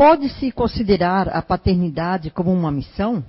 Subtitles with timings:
[0.00, 3.22] Pode-se considerar a paternidade como uma missão?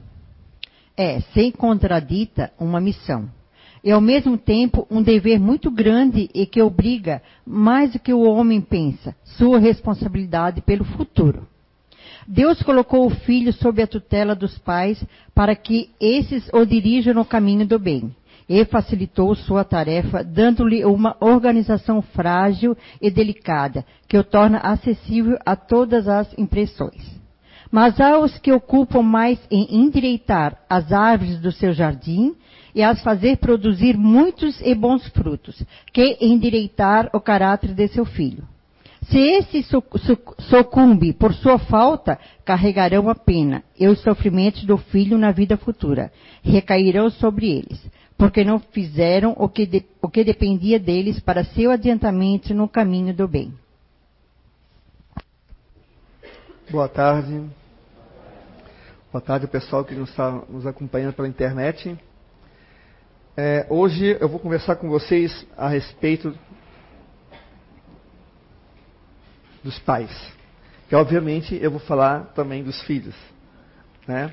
[0.96, 3.30] É, sem contradita, uma missão.
[3.84, 8.22] E ao mesmo tempo um dever muito grande e que obriga, mais do que o
[8.22, 11.46] homem pensa, sua responsabilidade pelo futuro.
[12.26, 15.04] Deus colocou o filho sob a tutela dos pais
[15.36, 18.16] para que esses o dirijam no caminho do bem
[18.48, 25.56] e facilitou sua tarefa, dando-lhe uma organização frágil e delicada, que o torna acessível a
[25.56, 27.22] todas as impressões.
[27.72, 32.36] Mas há os que ocupam mais em endireitar as árvores do seu jardim
[32.76, 35.64] e as fazer produzir muitos e bons frutos,
[35.94, 38.44] que endireitar o caráter de seu filho.
[39.04, 39.66] Se esse
[40.50, 46.12] sucumbe por sua falta, carregarão a pena e os sofrimentos do filho na vida futura.
[46.44, 47.82] Recairão sobre eles
[48.22, 53.16] porque não fizeram o que, de, o que dependia deles para seu adiantamento no caminho
[53.16, 53.52] do bem.
[56.70, 57.44] Boa tarde.
[59.12, 62.00] Boa tarde, pessoal que nos está nos acompanhando pela internet.
[63.36, 66.38] É, hoje eu vou conversar com vocês a respeito
[69.64, 70.12] dos pais.
[70.88, 73.16] Que obviamente eu vou falar também dos filhos.
[74.08, 74.32] Né?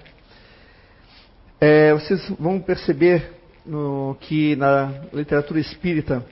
[1.59, 3.38] É, vocês vão perceber
[3.69, 6.25] no, que na literatura espírita,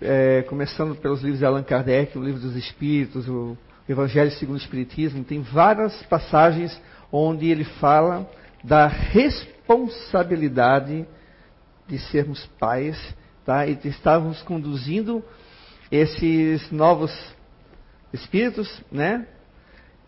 [0.00, 3.56] é, começando pelos livros de Allan Kardec, o livro dos Espíritos, o
[3.88, 6.80] Evangelho segundo o Espiritismo, tem várias passagens
[7.12, 8.26] onde ele fala
[8.64, 11.06] da responsabilidade
[11.86, 12.98] de sermos pais,
[13.44, 13.66] tá?
[13.66, 15.22] E de estarmos conduzindo
[15.90, 17.12] esses novos
[18.14, 19.26] espíritos, né?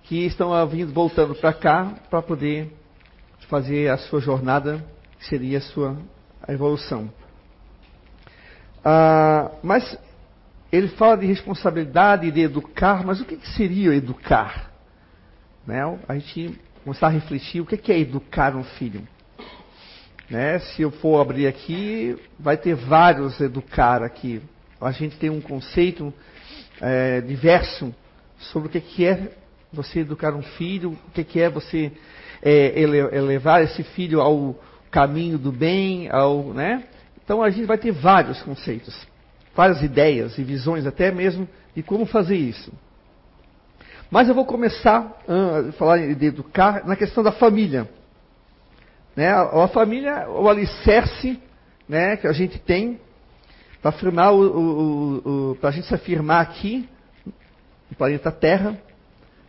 [0.05, 2.73] Que estão vindo, voltando para cá para poder
[3.49, 4.83] fazer a sua jornada,
[5.19, 5.99] que seria a sua
[6.47, 7.11] a evolução.
[8.85, 9.99] Ah, mas
[10.71, 14.71] ele fala de responsabilidade de educar, mas o que, que seria educar?
[15.67, 15.81] Né?
[16.09, 19.07] A gente começar a refletir o que é educar um filho.
[20.29, 20.59] Né?
[20.59, 24.43] Se eu for abrir aqui, vai ter vários educar aqui.
[24.81, 26.13] A gente tem um conceito
[26.81, 27.95] é, diverso
[28.39, 29.33] sobre o que é
[29.73, 31.91] você educar um filho, o que é você
[32.43, 34.55] é, elevar esse filho ao
[34.95, 36.85] caminho do bem, ao, né?
[37.25, 38.95] Então a gente vai ter vários conceitos,
[39.53, 42.73] várias ideias e visões até mesmo de como fazer isso.
[44.09, 47.89] Mas eu vou começar a falar de educar na questão da família.
[49.17, 49.33] Né?
[49.33, 51.43] A, a família, o alicerce
[51.89, 53.01] né, que a gente tem
[53.83, 56.89] para afirmar o, o, o para a gente se afirmar aqui
[57.91, 58.79] no planeta Terra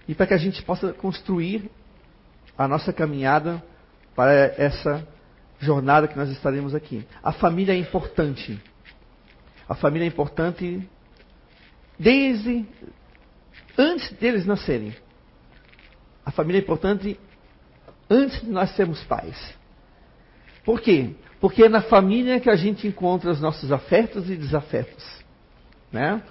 [0.08, 1.70] e para que a gente possa construir
[2.58, 3.64] a nossa caminhada
[4.16, 5.08] para essa
[5.60, 7.06] jornada que nós estaremos aqui.
[7.24, 8.62] A família é importante.
[9.68, 10.88] A família é importante
[11.98, 12.66] desde
[13.78, 14.96] antes deles nascerem.
[16.26, 17.20] A família é importante
[18.10, 19.56] antes de nós sermos pais.
[20.64, 21.12] Por quê?
[21.40, 25.06] Porque é na família que a gente encontra os nossos afetos e desafetos.
[25.92, 26.22] Né?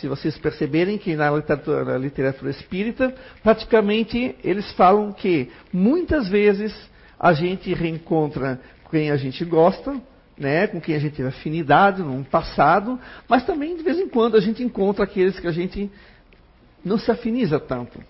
[0.00, 6.74] se vocês perceberem que na literatura, na literatura espírita, praticamente eles falam que muitas vezes
[7.18, 8.60] a gente reencontra
[8.90, 10.00] quem a gente gosta,
[10.38, 12.98] né, com quem a gente teve afinidade no passado,
[13.28, 15.90] mas também de vez em quando a gente encontra aqueles que a gente
[16.84, 18.00] não se afiniza tanto,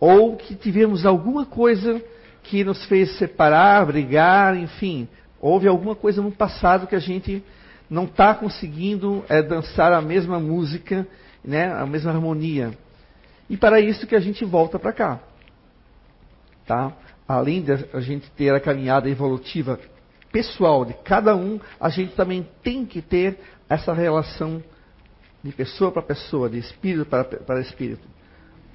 [0.00, 2.02] ou que tivemos alguma coisa
[2.42, 5.08] que nos fez separar, brigar, enfim,
[5.40, 7.42] houve alguma coisa no passado que a gente
[7.88, 11.06] não está conseguindo é, dançar a mesma música,
[11.44, 12.72] né, a mesma harmonia.
[13.50, 15.20] E para isso que a gente volta para cá.
[16.66, 16.92] Tá?
[17.32, 19.78] Além de a gente ter a caminhada evolutiva
[20.30, 23.38] pessoal de cada um, a gente também tem que ter
[23.68, 24.62] essa relação
[25.42, 28.06] de pessoa para pessoa, de espírito para, para espírito.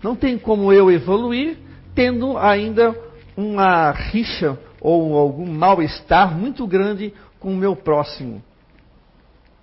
[0.04, 1.58] Não tem como eu evoluir
[1.96, 2.96] tendo ainda
[3.36, 8.44] uma rixa ou algum mal-estar muito grande com o meu próximo.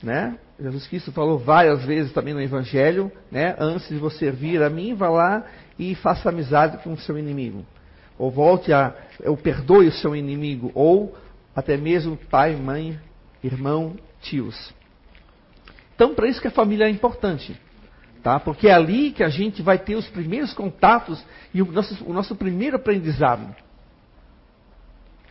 [0.02, 0.38] Né?
[0.60, 3.54] Jesus Cristo falou várias vezes também no Evangelho, né?
[3.58, 5.44] antes de você vir a mim, vá lá
[5.78, 7.64] e faça amizade com o seu inimigo
[8.18, 8.94] ou volte a,
[9.24, 11.16] ou perdoe o seu inimigo, ou
[11.54, 12.98] até mesmo pai, mãe,
[13.42, 14.74] irmão, tios.
[15.94, 17.58] Então, para isso que a família é importante.
[18.22, 18.40] Tá?
[18.40, 21.22] Porque é ali que a gente vai ter os primeiros contatos
[21.52, 23.54] e o nosso, o nosso primeiro aprendizado.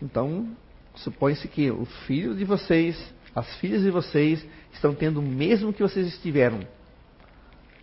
[0.02, 0.56] Então,
[0.96, 5.82] supõe-se que o filho de vocês, as filhas de vocês, estão tendo o mesmo que
[5.82, 6.60] vocês estiveram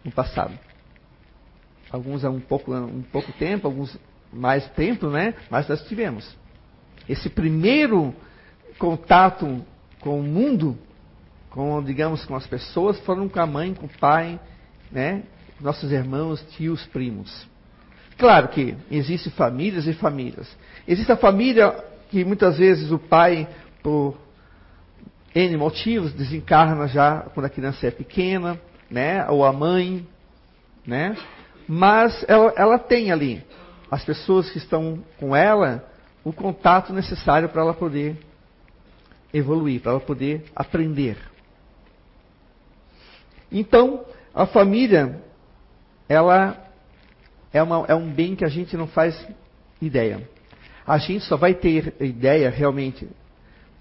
[0.05, 0.57] no passado.
[1.91, 3.99] Alguns há um pouco, um pouco tempo, alguns
[4.33, 5.35] mais tempo, né?
[5.51, 6.37] Mas nós tivemos.
[7.09, 8.15] Esse primeiro
[8.79, 9.65] contato
[10.01, 10.79] com o mundo,
[11.51, 14.39] com, digamos, com as pessoas, foram com a mãe, com o pai,
[14.91, 15.23] né?
[15.61, 17.47] Nossos irmãos, tios, primos.
[18.17, 20.49] Claro que existem famílias e famílias.
[20.87, 21.73] Existe a família
[22.11, 23.49] que muitas vezes o pai,
[23.83, 24.17] por
[25.35, 28.61] N motivos, desencarna já quando a criança é pequena,
[28.91, 29.29] né?
[29.29, 30.07] Ou a mãe,
[30.87, 31.17] né?
[31.69, 33.45] Mas ela, ela tem ali
[33.91, 35.85] as pessoas que estão com ela
[36.23, 38.17] o contato necessário para ela poder
[39.33, 41.17] evoluir, para ela poder aprender.
[43.51, 44.05] Então,
[44.35, 45.21] a família,
[46.09, 46.57] ela
[47.53, 49.27] é, uma, é um bem que a gente não faz
[49.81, 50.29] ideia.
[50.87, 53.09] A gente só vai ter ideia realmente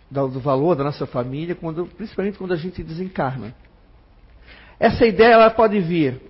[0.09, 3.53] do, valor da nossa família, quando, principalmente quando a gente desencarna.
[4.79, 6.28] Essa ideia ela pode vir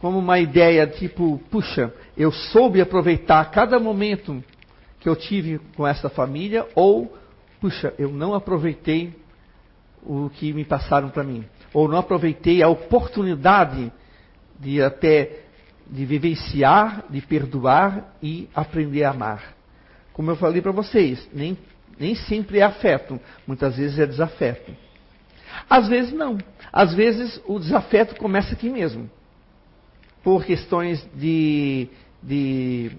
[0.00, 4.42] como uma ideia tipo, puxa, eu soube aproveitar cada momento
[5.00, 7.16] que eu tive com essa família, ou,
[7.60, 9.12] puxa, eu não aproveitei
[10.02, 13.92] o que me passaram para mim, ou não aproveitei a oportunidade
[14.58, 15.42] de até
[15.90, 19.54] de vivenciar, de perdoar e aprender a amar.
[20.12, 21.56] Como eu falei para vocês, nem,
[21.98, 24.72] nem sempre é afeto, muitas vezes é desafeto.
[25.68, 26.38] Às vezes não.
[26.72, 29.10] Às vezes o desafeto começa aqui mesmo.
[30.22, 31.88] Por questões de,
[32.22, 32.92] de,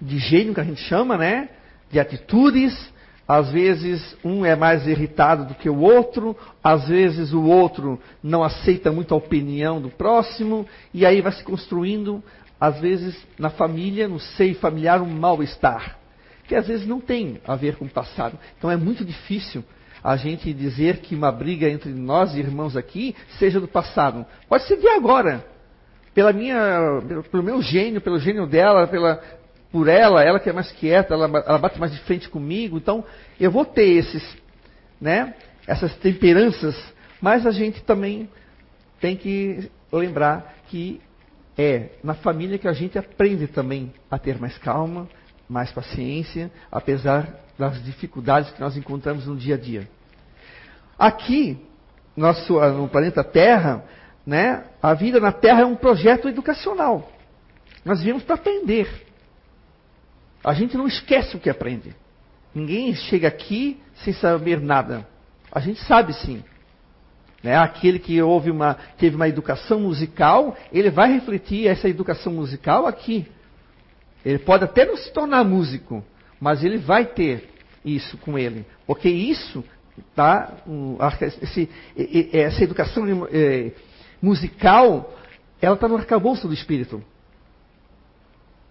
[0.00, 1.48] de gênio que a gente chama, né?
[1.90, 2.92] De atitudes.
[3.26, 8.42] Às vezes um é mais irritado do que o outro, às vezes o outro não
[8.42, 12.22] aceita muito a opinião do próximo, e aí vai se construindo,
[12.60, 15.98] às vezes na família, no seio familiar, um mal-estar,
[16.48, 18.36] que às vezes não tem a ver com o passado.
[18.58, 19.64] Então é muito difícil
[20.02, 24.26] a gente dizer que uma briga entre nós irmãos aqui seja do passado.
[24.48, 25.46] Pode ser de agora.
[26.14, 29.22] Pela minha, pelo meu gênio, pelo gênio dela, pela,
[29.70, 32.76] por ela, ela que é mais quieta, ela, ela bate mais de frente comigo.
[32.76, 33.04] Então,
[33.40, 34.36] eu vou ter esses,
[35.00, 35.34] né,
[35.66, 36.76] essas temperanças,
[37.20, 38.28] mas a gente também
[39.00, 41.00] tem que lembrar que
[41.56, 45.08] é na família que a gente aprende também a ter mais calma,
[45.48, 47.28] mais paciência, apesar
[47.58, 49.88] das dificuldades que nós encontramos no dia a dia.
[50.98, 51.58] Aqui,
[52.16, 53.84] nosso, no planeta Terra,
[54.26, 57.10] né, a vida na Terra é um projeto educacional.
[57.84, 58.88] Nós viemos para aprender.
[60.44, 61.94] A gente não esquece o que aprende.
[62.54, 65.06] Ninguém chega aqui sem saber nada.
[65.50, 66.42] A gente sabe sim.
[67.42, 67.56] Né?
[67.56, 73.26] Aquele que uma, teve uma educação musical, ele vai refletir essa educação musical aqui.
[74.24, 76.04] Ele pode até não se tornar músico,
[76.40, 77.48] mas ele vai ter
[77.84, 78.64] isso com ele.
[78.86, 79.64] Porque isso,
[80.14, 80.52] tá,
[81.42, 81.68] esse,
[82.32, 83.72] essa educação é,
[84.22, 85.12] musical,
[85.60, 87.02] ela está no arcabouço do espírito.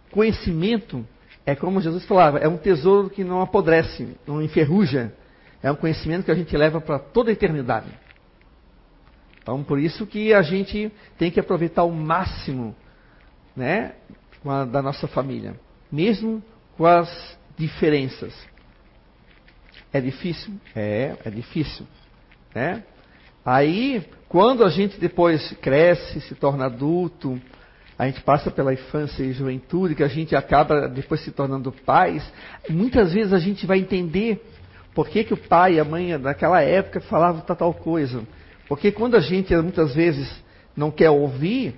[0.09, 1.06] Conhecimento
[1.45, 5.13] é como Jesus falava, é um tesouro que não apodrece, não enferruja.
[5.62, 7.88] É um conhecimento que a gente leva para toda a eternidade.
[9.42, 12.75] Então, por isso que a gente tem que aproveitar o máximo
[13.56, 13.94] né,
[14.71, 15.59] da nossa família,
[15.92, 16.44] mesmo
[16.77, 18.33] com as diferenças.
[19.92, 20.53] É difícil?
[20.75, 21.86] É, é difícil.
[22.53, 22.83] Né?
[23.44, 27.37] Aí, quando a gente depois cresce, se torna adulto,
[27.99, 32.23] a gente passa pela infância e juventude, que a gente acaba depois se tornando pais,
[32.69, 34.41] muitas vezes a gente vai entender
[34.95, 38.23] por que, que o pai e a mãe naquela época falavam tal, tal coisa.
[38.69, 40.33] Porque quando a gente muitas vezes
[40.77, 41.75] não quer ouvir,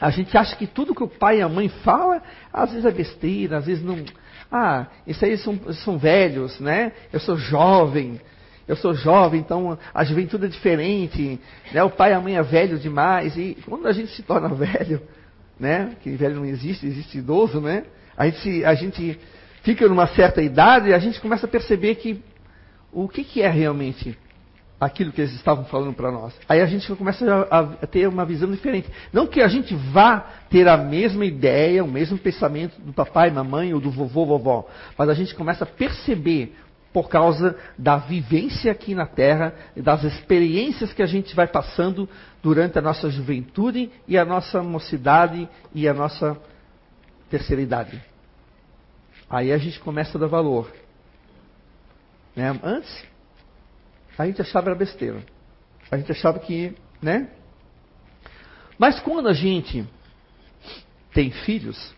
[0.00, 2.20] a gente acha que tudo que o pai e a mãe falam,
[2.52, 4.04] às vezes é besteira, às vezes não.
[4.50, 6.90] Ah, isso aí são, são velhos, né?
[7.12, 8.20] Eu sou jovem,
[8.70, 11.40] eu sou jovem, então a juventude é diferente,
[11.72, 11.82] né?
[11.82, 13.36] O pai e a mãe é velho demais.
[13.36, 15.02] E quando a gente se torna velho,
[15.58, 15.96] né?
[16.00, 17.82] Que velho não existe, existe idoso, né?
[18.16, 19.18] A gente, a gente
[19.64, 22.22] fica numa certa idade e a gente começa a perceber que
[22.92, 24.16] o que, que é realmente
[24.80, 26.32] aquilo que eles estavam falando para nós.
[26.48, 28.88] Aí a gente começa a, ter uma visão diferente.
[29.12, 33.74] Não que a gente vá ter a mesma ideia, o mesmo pensamento do papai, mamãe
[33.74, 36.54] ou do vovô, vovó, mas a gente começa a perceber
[36.92, 42.08] por causa da vivência aqui na Terra, das experiências que a gente vai passando
[42.42, 46.36] durante a nossa juventude e a nossa mocidade e a nossa
[47.28, 48.02] terceira idade.
[49.28, 50.72] Aí a gente começa a dar valor.
[52.34, 52.58] Né?
[52.62, 53.04] Antes,
[54.18, 55.22] a gente achava era besteira.
[55.90, 57.30] A gente achava que, né?
[58.76, 59.86] Mas quando a gente
[61.12, 61.94] tem filhos,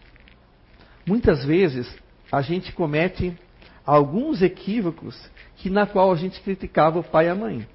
[1.06, 1.90] muitas vezes
[2.30, 3.36] a gente comete
[3.84, 5.18] alguns equívocos
[5.56, 7.66] que na qual a gente criticava o pai e a mãe.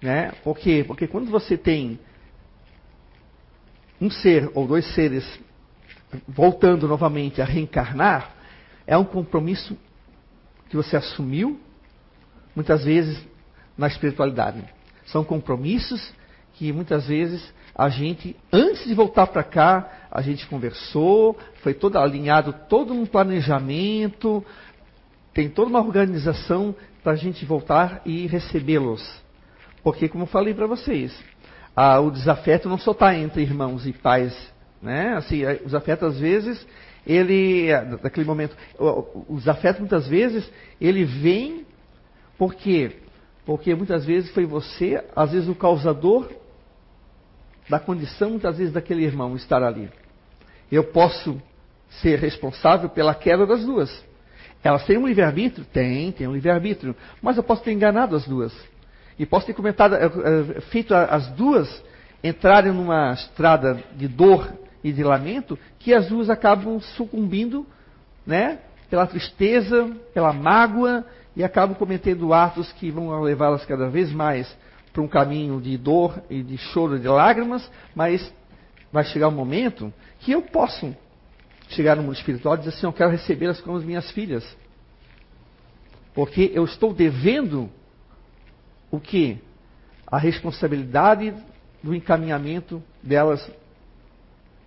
[0.00, 0.32] Né?
[0.42, 0.84] Por quê?
[0.86, 1.98] Porque quando você tem
[4.00, 5.24] um ser ou dois seres
[6.26, 8.34] voltando novamente a reencarnar,
[8.86, 9.78] é um compromisso
[10.68, 11.60] que você assumiu,
[12.54, 13.22] muitas vezes,
[13.76, 14.62] na espiritualidade.
[15.06, 16.12] São compromissos
[16.54, 21.98] que muitas vezes a gente, antes de voltar para cá, a gente conversou, foi todo
[21.98, 24.44] alinhado, todo um planejamento,
[25.32, 29.02] tem toda uma organização para a gente voltar e recebê-los.
[29.82, 31.12] Porque, como falei para vocês,
[31.74, 34.34] ah, o desafeto não só está entre irmãos e pais,
[34.80, 35.14] né?
[35.14, 36.64] Assim, o desafeto às vezes
[37.06, 37.68] ele,
[38.02, 40.48] naquele momento, o, o desafeto muitas vezes
[40.80, 41.66] ele vem
[42.38, 42.96] porque
[43.44, 46.30] porque muitas vezes foi você, às vezes o causador
[47.68, 49.90] da condição, muitas vezes daquele irmão estar ali.
[50.70, 51.40] Eu posso
[52.00, 54.04] ser responsável pela queda das duas.
[54.62, 55.64] Elas têm um livre-arbítrio?
[55.72, 56.94] Tem, tem um livre-arbítrio.
[57.20, 58.52] Mas eu posso ter enganado as duas.
[59.18, 61.82] E posso ter comentado, eh, eh, feito as duas
[62.22, 64.52] entrarem numa estrada de dor
[64.82, 67.66] e de lamento, que as duas acabam sucumbindo,
[68.26, 68.58] né?
[68.88, 71.04] Pela tristeza, pela mágoa,
[71.34, 74.54] e acabam cometendo atos que vão levá-las cada vez mais
[74.92, 78.32] para um caminho de dor e de choro de lágrimas, mas
[78.92, 80.94] vai chegar um momento que eu posso
[81.72, 84.44] chegar no mundo espiritual e dizer assim: eu quero recebê-las como as minhas filhas.
[86.14, 87.70] Porque eu estou devendo
[88.90, 89.38] o que?
[90.06, 91.34] A responsabilidade
[91.82, 93.50] do encaminhamento delas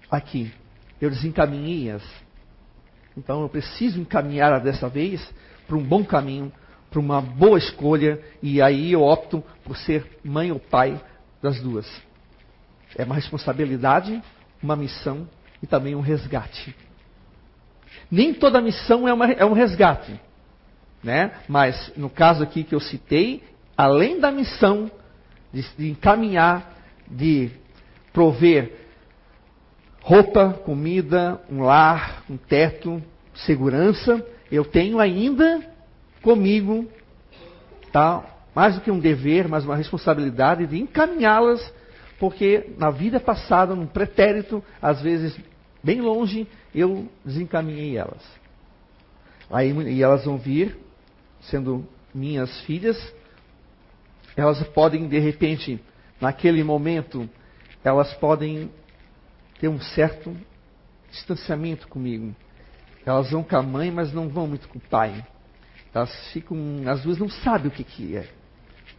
[0.09, 0.51] aqui.
[0.99, 2.03] Eu desencaminhei-as.
[3.15, 5.21] Então eu preciso encaminhar dessa vez
[5.67, 6.51] para um bom caminho,
[6.89, 10.99] para uma boa escolha, e aí eu opto por ser mãe ou pai
[11.41, 11.85] das duas.
[12.95, 14.21] É uma responsabilidade,
[14.61, 15.27] uma missão
[15.61, 16.75] e também um resgate.
[18.09, 20.19] Nem toda missão é, uma, é um resgate.
[21.03, 21.31] Né?
[21.47, 23.43] Mas no caso aqui que eu citei,
[23.77, 24.89] além da missão
[25.53, 26.73] de, de encaminhar,
[27.07, 27.51] de
[28.11, 28.85] prover
[30.01, 33.01] roupa, comida, um lar, um teto,
[33.33, 35.61] segurança, eu tenho ainda
[36.21, 36.87] comigo,
[37.91, 38.23] tá?
[38.55, 41.73] mais do que um dever, mas uma responsabilidade de encaminhá-las,
[42.19, 45.37] porque na vida passada, num pretérito, às vezes
[45.85, 48.23] bem longe, eu desencaminhei elas.
[49.51, 50.75] Aí, e elas vão vir,
[51.41, 52.97] sendo minhas filhas,
[54.35, 55.79] elas podem, de repente,
[56.19, 57.29] naquele momento,
[57.83, 58.71] elas podem
[59.59, 60.35] ter um certo
[61.11, 62.35] distanciamento comigo.
[63.05, 65.23] Elas vão com a mãe, mas não vão muito com o pai.
[65.93, 68.27] Elas ficam, as duas não sabem o que, que é.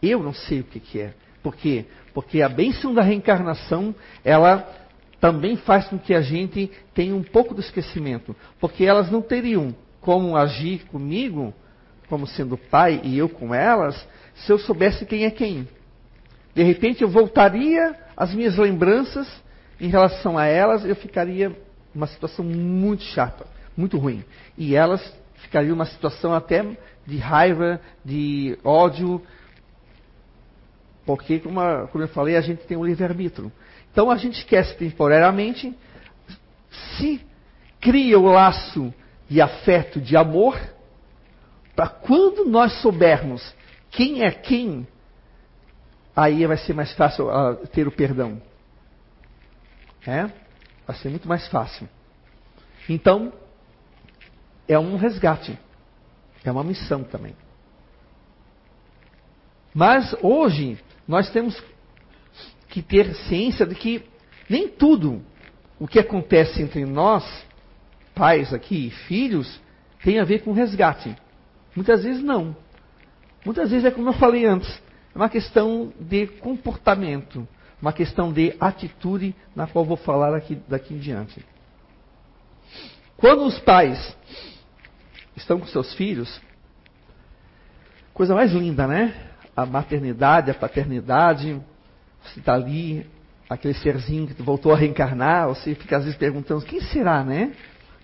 [0.01, 1.13] Eu não sei o que, que é.
[1.43, 1.85] Por quê?
[2.13, 4.86] Porque a bênção da reencarnação, ela
[5.19, 8.35] também faz com que a gente tenha um pouco do esquecimento.
[8.59, 11.53] Porque elas não teriam como agir comigo,
[12.07, 15.67] como sendo pai e eu com elas, se eu soubesse quem é quem.
[16.55, 19.27] De repente eu voltaria às minhas lembranças
[19.79, 21.55] em relação a elas, eu ficaria
[21.93, 24.25] numa situação muito chata muito ruim.
[24.57, 26.65] E elas ficariam numa situação até
[27.05, 29.21] de raiva, de ódio,
[31.05, 33.49] porque, como eu falei, a gente tem um livre-arbítrio.
[33.97, 35.75] Então a gente esquece temporariamente,
[36.69, 37.19] se
[37.81, 38.93] cria o laço
[39.27, 40.55] de afeto, de amor,
[41.75, 43.55] para quando nós soubermos
[43.89, 44.87] quem é quem,
[46.15, 48.39] aí vai ser mais fácil uh, ter o perdão.
[50.05, 50.29] É?
[50.85, 51.89] Vai ser muito mais fácil.
[52.87, 53.33] Então,
[54.67, 55.57] é um resgate,
[56.45, 57.35] é uma missão também.
[59.73, 60.77] Mas hoje
[61.07, 61.59] nós temos
[62.77, 64.03] que ter ciência de que
[64.47, 65.23] nem tudo
[65.79, 67.23] o que acontece entre nós,
[68.13, 69.59] pais aqui e filhos,
[70.03, 71.15] tem a ver com resgate.
[71.75, 72.55] Muitas vezes não.
[73.43, 74.69] Muitas vezes é como eu falei antes,
[75.13, 77.47] é uma questão de comportamento,
[77.81, 81.43] uma questão de atitude, na qual vou falar aqui daqui em diante.
[83.15, 84.15] Quando os pais
[85.35, 86.39] estão com seus filhos,
[88.13, 89.15] coisa mais linda, né?
[89.55, 91.59] A maternidade, a paternidade,
[92.27, 93.05] você está ali,
[93.49, 97.51] aquele serzinho que voltou a reencarnar, você fica às vezes perguntando, quem será, né?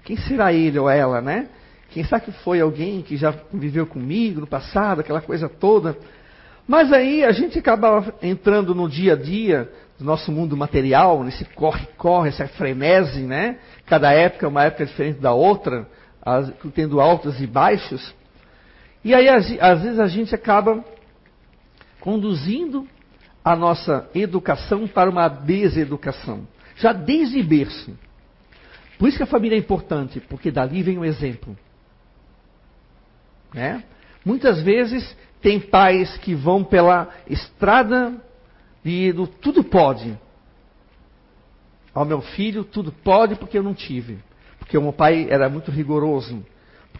[0.03, 1.47] Quem será ele ou ela, né?
[1.89, 5.95] Quem sabe que foi alguém que já viveu comigo no passado, aquela coisa toda.
[6.67, 11.45] Mas aí a gente acaba entrando no dia a dia do nosso mundo material, nesse
[11.45, 13.59] corre-corre, essa frenese, né?
[13.85, 15.87] Cada época é uma época diferente da outra
[16.73, 18.15] tendo altos e baixos.
[19.03, 20.83] E aí, às vezes, a gente acaba
[21.99, 22.87] conduzindo
[23.43, 27.97] a nossa educação para uma deseducação, já desde berço.
[28.97, 31.57] Por isso que a família é importante, porque dali vem o exemplo.
[33.53, 33.83] Né?
[34.23, 38.13] Muitas vezes tem pais que vão pela estrada
[38.83, 40.17] de do tudo pode.
[41.93, 44.17] Ao meu filho, tudo pode porque eu não tive
[44.63, 46.43] porque o meu pai era muito rigoroso,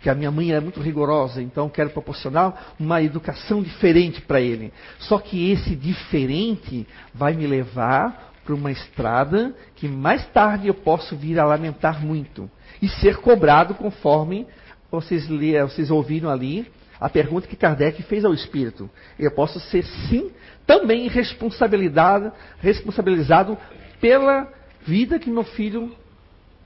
[0.03, 4.73] porque a minha mãe é muito rigorosa, então quero proporcionar uma educação diferente para ele.
[4.99, 11.15] Só que esse diferente vai me levar para uma estrada que mais tarde eu posso
[11.15, 14.45] vir a lamentar muito e ser cobrado conforme
[14.91, 16.69] vocês, vocês ouviram ali
[16.99, 18.89] a pergunta que Kardec fez ao Espírito.
[19.17, 20.31] Eu posso ser, sim,
[20.67, 22.29] também responsabilizado,
[22.59, 23.57] responsabilizado
[24.01, 24.51] pela
[24.85, 25.95] vida que meu filho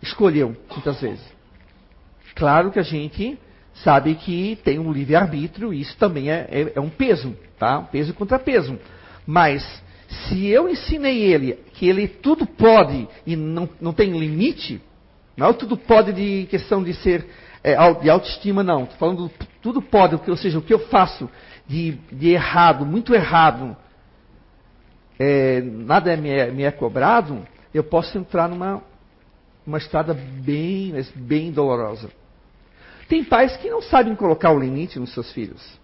[0.02, 1.37] escolheu, muitas vezes.
[2.38, 3.36] Claro que a gente
[3.84, 7.80] sabe que tem um livre-arbítrio, isso também é, é, é, um peso, tá?
[7.80, 8.78] Um peso contra peso.
[9.26, 9.64] Mas,
[10.08, 14.80] se eu ensinei ele que ele tudo pode e não, não tem limite,
[15.36, 17.26] não é tudo pode de questão de ser
[17.64, 18.84] é, de autoestima, não.
[18.84, 21.28] Estou falando tudo pode, ou seja, o que eu faço
[21.66, 23.76] de, de errado, muito errado,
[25.18, 28.84] é, nada é, me, é, me é cobrado, eu posso entrar numa
[29.66, 32.10] uma estrada bem, bem dolorosa.
[33.08, 35.80] Tem pais que não sabem colocar o limite nos seus filhos.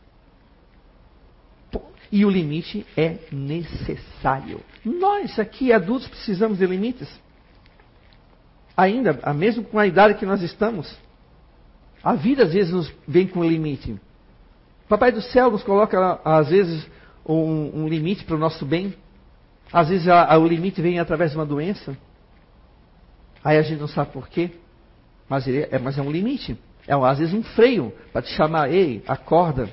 [2.11, 4.59] E o limite é necessário.
[4.85, 7.09] Nós aqui, adultos, precisamos de limites.
[8.77, 10.95] Ainda, mesmo com a idade que nós estamos.
[12.03, 13.99] A vida às vezes nos vem com limite.
[14.87, 16.87] Papai do céu nos coloca, às vezes,
[17.25, 18.93] um, um limite para o nosso bem.
[19.71, 21.97] Às vezes a, a, o limite vem através de uma doença.
[23.43, 24.51] Aí a gente não sabe por quê.
[25.27, 26.55] Mas, ele é, mas é um limite.
[26.87, 29.69] É às vezes um freio para te chamar, ei, acorda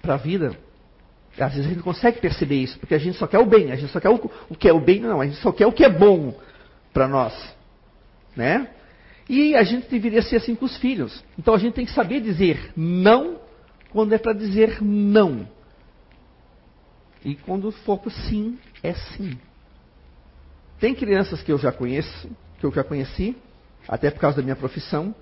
[0.00, 0.56] para a vida.
[1.38, 3.70] Às vezes a gente não consegue perceber isso, porque a gente só quer o bem,
[3.70, 5.66] a gente só quer o, o que é o bem, não, a gente só quer
[5.66, 6.34] o que é bom
[6.92, 7.34] para nós.
[8.36, 8.68] Né?
[9.28, 11.22] E a gente deveria ser assim com os filhos.
[11.38, 13.38] Então a gente tem que saber dizer não
[13.90, 15.46] quando é para dizer não.
[17.24, 19.36] E quando for para sim, é sim.
[20.80, 23.36] Tem crianças que eu já conheço, que eu já conheci,
[23.86, 25.14] até por causa da minha profissão,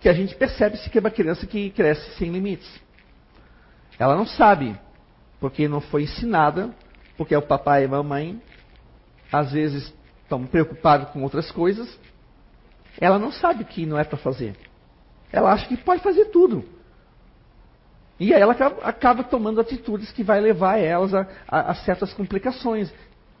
[0.00, 2.68] que a gente percebe se que é uma criança que cresce sem limites.
[3.98, 4.78] Ela não sabe,
[5.40, 6.70] porque não foi ensinada,
[7.16, 8.40] porque o papai e a mamãe
[9.32, 11.98] às vezes estão preocupados com outras coisas.
[13.00, 14.56] Ela não sabe o que não é para fazer.
[15.32, 16.64] Ela acha que pode fazer tudo.
[18.18, 22.12] E aí ela acaba, acaba tomando atitudes que vai levar elas a, a, a certas
[22.14, 22.92] complicações,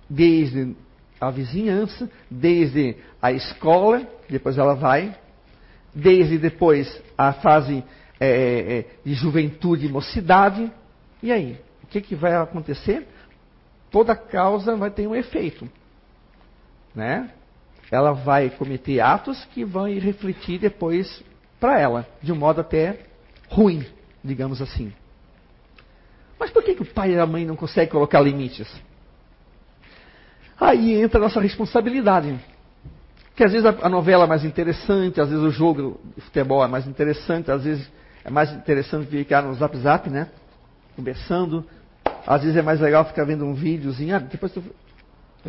[0.08, 0.76] desde
[1.18, 5.16] a vizinhança, desde a escola, depois ela vai,
[5.96, 7.82] desde depois a fase
[8.20, 10.70] é, é, de juventude e mocidade.
[11.22, 11.58] E aí?
[11.82, 13.08] O que, que vai acontecer?
[13.90, 15.68] Toda causa vai ter um efeito.
[16.94, 17.30] Né?
[17.90, 21.24] Ela vai cometer atos que vão refletir depois
[21.58, 23.00] para ela, de um modo até
[23.48, 23.86] ruim,
[24.22, 24.92] digamos assim.
[26.38, 28.68] Mas por que, que o pai e a mãe não conseguem colocar limites?
[30.60, 32.38] Aí entra a nossa responsabilidade.
[33.36, 36.66] Que às vezes a, novela é mais interessante, às vezes o jogo de futebol é
[36.66, 37.86] mais interessante, às vezes
[38.24, 40.28] é mais interessante ficar no zap zap, né?
[40.96, 41.62] Conversando.
[42.26, 44.16] Às vezes é mais legal ficar vendo um videozinho.
[44.16, 44.64] Ah, depois tu...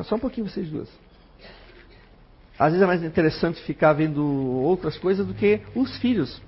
[0.04, 0.89] Só um pouquinho vocês duas.
[2.60, 6.41] Às vezes é mais interessante ficar vendo outras coisas do que os filhos.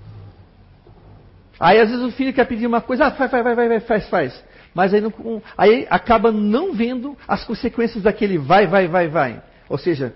[1.58, 4.08] Aí às vezes o filho quer pedir uma coisa, ah, faz, vai, vai, vai, faz,
[4.08, 4.44] faz.
[4.74, 9.42] Mas aí, não, aí acaba não vendo as consequências daquele vai, vai, vai, vai.
[9.68, 10.14] Ou seja,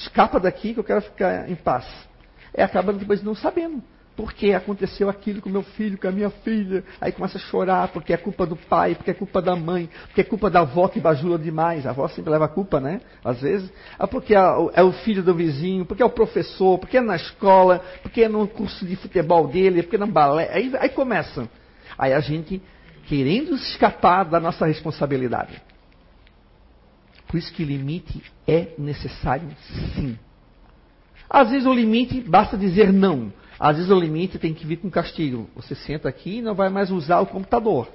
[0.00, 1.86] escapa daqui que eu quero ficar em paz.
[2.56, 3.82] E acaba depois não sabendo.
[4.16, 6.84] Porque aconteceu aquilo com meu filho, com a minha filha.
[7.00, 10.20] Aí começa a chorar porque é culpa do pai, porque é culpa da mãe, porque
[10.20, 11.86] é culpa da avó que bajula demais.
[11.86, 13.00] A avó sempre leva a culpa, né?
[13.24, 13.72] Às vezes.
[13.98, 17.82] Ah, porque é o filho do vizinho, porque é o professor, porque é na escola,
[18.02, 20.50] porque é no curso de futebol dele, porque é no balé.
[20.52, 21.48] Aí, aí começa.
[21.96, 22.60] Aí a gente
[23.06, 25.69] querendo escapar da nossa responsabilidade.
[27.30, 29.48] Por isso que limite é necessário
[29.94, 30.18] sim.
[31.28, 33.32] Às vezes o limite basta dizer não.
[33.56, 35.48] Às vezes o limite tem que vir com castigo.
[35.54, 37.88] Você senta aqui e não vai mais usar o computador.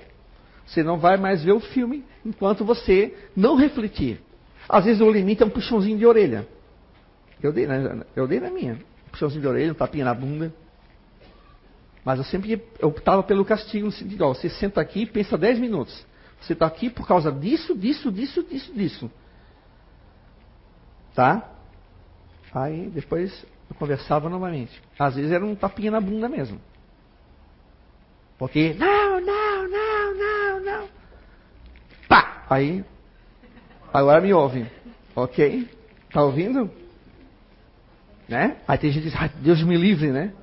[0.66, 4.22] Você não vai mais ver o filme enquanto você não refletir.
[4.70, 6.48] Às vezes o limite é um puxãozinho de orelha.
[7.44, 8.76] Eu dei na, eu dei na minha.
[9.08, 10.54] Um puxãozinho de orelha, um tapinha na bunda.
[12.06, 13.90] Mas eu sempre optava pelo castigo
[14.22, 16.06] ó, você senta aqui e pensa 10 minutos.
[16.40, 19.12] Você está aqui por causa disso, disso, disso, disso, disso.
[21.16, 21.50] Tá?
[22.54, 24.82] Aí depois eu conversava novamente.
[25.00, 26.60] Às vezes era um tapinha na bunda mesmo.
[28.38, 30.90] Porque, não, não, não, não, não.
[32.10, 32.46] Pá!
[32.50, 32.84] Aí,
[33.94, 34.70] agora me ouve.
[35.16, 35.70] Ok?
[36.12, 36.70] Tá ouvindo?
[38.28, 38.58] Né?
[38.68, 40.34] Aí tem gente que diz, ah, Deus me livre, né?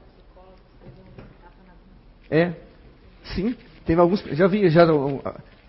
[2.31, 2.55] É,
[3.35, 3.55] sim.
[3.85, 4.87] Tem alguns, já vi, já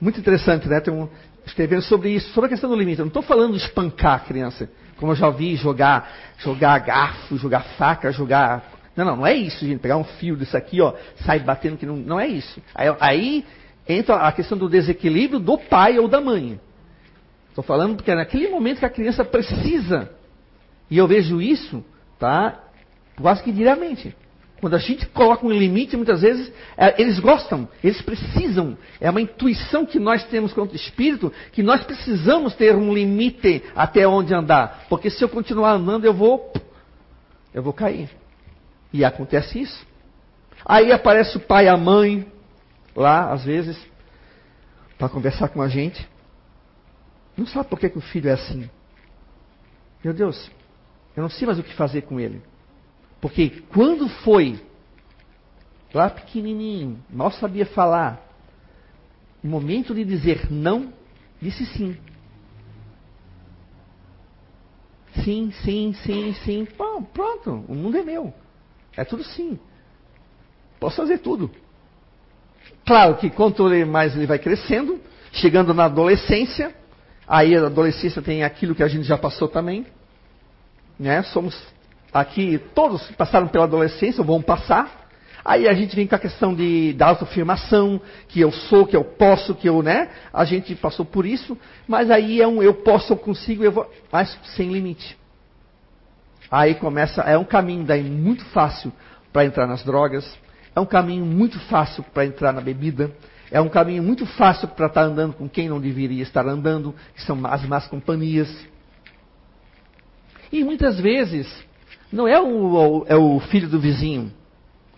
[0.04, 0.82] muito interessante, né?
[0.82, 1.08] Tem um,
[1.46, 3.00] escrevendo sobre isso, sobre a questão do limite.
[3.00, 7.38] Eu não estou falando de espancar a criança, como eu já vi jogar, jogar garfo,
[7.38, 9.80] jogar faca, jogar Não, não, não é isso, gente.
[9.80, 10.94] Pegar um fio disso aqui, ó,
[11.26, 11.96] sai batendo que não.
[11.96, 12.62] Não é isso.
[12.76, 13.46] Aí, aí
[13.88, 16.60] entra a questão do desequilíbrio do pai ou da mãe.
[17.50, 20.10] Estou falando porque é naquele momento que a criança precisa.
[20.90, 21.84] E eu vejo isso,
[22.20, 22.60] tá?
[23.16, 24.16] Quase que diariamente.
[24.64, 28.78] Quando a gente coloca um limite, muitas vezes, é, eles gostam, eles precisam.
[29.02, 33.62] É uma intuição que nós temos contra o espírito, que nós precisamos ter um limite
[33.76, 34.86] até onde andar.
[34.88, 36.54] Porque se eu continuar andando, eu vou.
[37.54, 38.10] Eu vou cair.
[38.94, 39.86] E acontece isso.
[40.66, 42.26] Aí aparece o pai e a mãe,
[42.96, 43.78] lá, às vezes,
[44.98, 46.08] para conversar com a gente.
[47.36, 48.70] Não sabe por que, que o filho é assim.
[50.02, 50.50] Meu Deus,
[51.18, 52.42] eu não sei mais o que fazer com ele.
[53.24, 54.60] Porque quando foi
[55.94, 58.22] lá pequenininho, mal sabia falar,
[59.42, 60.92] momento de dizer não,
[61.42, 61.98] disse sim.
[65.24, 66.68] Sim, sim, sim, sim.
[66.78, 68.34] Bom, pronto, o mundo é meu.
[68.98, 69.58] É tudo sim.
[70.78, 71.50] Posso fazer tudo.
[72.86, 75.00] Claro que quanto mais ele vai crescendo,
[75.32, 76.76] chegando na adolescência,
[77.26, 79.86] aí a adolescência tem aquilo que a gente já passou também.
[81.00, 81.24] Né?
[81.24, 81.56] Somos
[82.14, 85.04] aqui todos passaram pela adolescência, vão passar.
[85.44, 88.00] Aí a gente vem com a questão de, da autoafirmação,
[88.30, 90.10] que eu sou, que eu posso, que eu, né?
[90.32, 93.92] A gente passou por isso, mas aí é um eu posso, eu consigo, eu vou,
[94.10, 95.18] mas sem limite.
[96.50, 98.94] Aí começa, é um caminho daí muito fácil
[99.34, 100.26] para entrar nas drogas,
[100.74, 103.12] é um caminho muito fácil para entrar na bebida,
[103.52, 106.96] é um caminho muito fácil para estar tá andando com quem não deveria estar andando,
[107.14, 108.50] que são as más companhias.
[110.52, 111.52] E muitas vezes
[112.14, 114.32] não é o, é o filho do vizinho,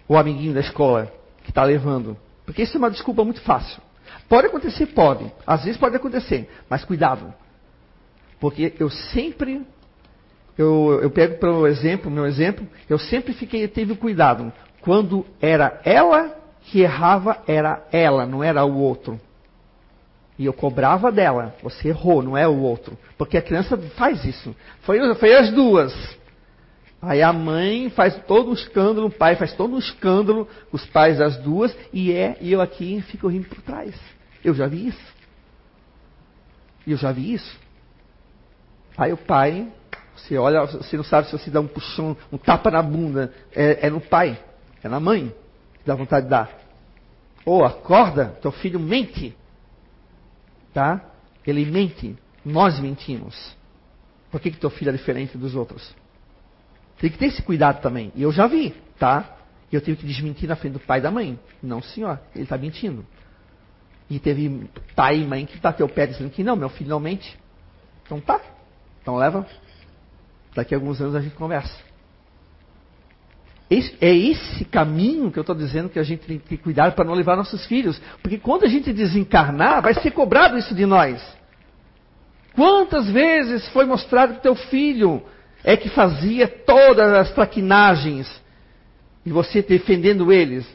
[0.05, 1.11] o amiguinho da escola
[1.43, 2.17] que está levando.
[2.45, 3.81] Porque isso é uma desculpa muito fácil.
[4.27, 5.31] Pode acontecer, pode.
[5.47, 7.33] Às vezes pode acontecer, mas cuidado.
[8.37, 9.65] Porque eu sempre,
[10.57, 14.51] eu, eu pego para o exemplo, meu exemplo, eu sempre fiquei, teve cuidado.
[14.81, 19.19] Quando era ela que errava, era ela, não era o outro.
[20.37, 21.55] E eu cobrava dela.
[21.63, 22.97] Você errou, não é o outro.
[23.17, 24.53] Porque a criança faz isso.
[24.81, 25.93] Foi, foi as duas.
[27.01, 31.17] Aí a mãe faz todo um escândalo, o pai faz todo um escândalo, os pais
[31.17, 33.95] das duas, e é, e eu aqui fico rindo por trás.
[34.43, 35.15] Eu já vi isso.
[36.87, 37.59] Eu já vi isso.
[38.97, 39.67] Aí o pai,
[40.15, 43.87] você olha, você não sabe se você dá um puxão, um tapa na bunda, é,
[43.87, 44.39] é no pai,
[44.83, 45.33] é na mãe,
[45.79, 46.49] que dá vontade de dar.
[47.45, 49.35] Ou oh, acorda, teu filho mente.
[50.73, 51.05] Tá?
[51.45, 53.55] Ele mente, nós mentimos.
[54.31, 55.93] Por que, que teu filho é diferente dos outros?
[56.99, 58.11] Tem que ter esse cuidado também.
[58.15, 59.35] E eu já vi, tá?
[59.71, 61.37] Eu tive que desmentir na frente do pai e da mãe.
[61.61, 63.05] Não, senhor, ele está mentindo.
[64.09, 66.99] E teve pai e mãe que bateu o pé dizendo que não, meu filho não
[66.99, 67.37] mente.
[68.05, 68.39] Então tá.
[69.01, 69.45] Então leva.
[70.53, 71.75] Daqui a alguns anos a gente conversa.
[73.69, 77.03] Esse, é esse caminho que eu estou dizendo que a gente tem que cuidar para
[77.03, 77.99] não levar nossos filhos.
[78.21, 81.21] Porque quando a gente desencarnar, vai ser cobrado isso de nós.
[82.53, 85.21] Quantas vezes foi mostrado que teu filho
[85.65, 88.29] é que fazia todas as traquinagens.
[89.25, 90.65] E você defendendo eles.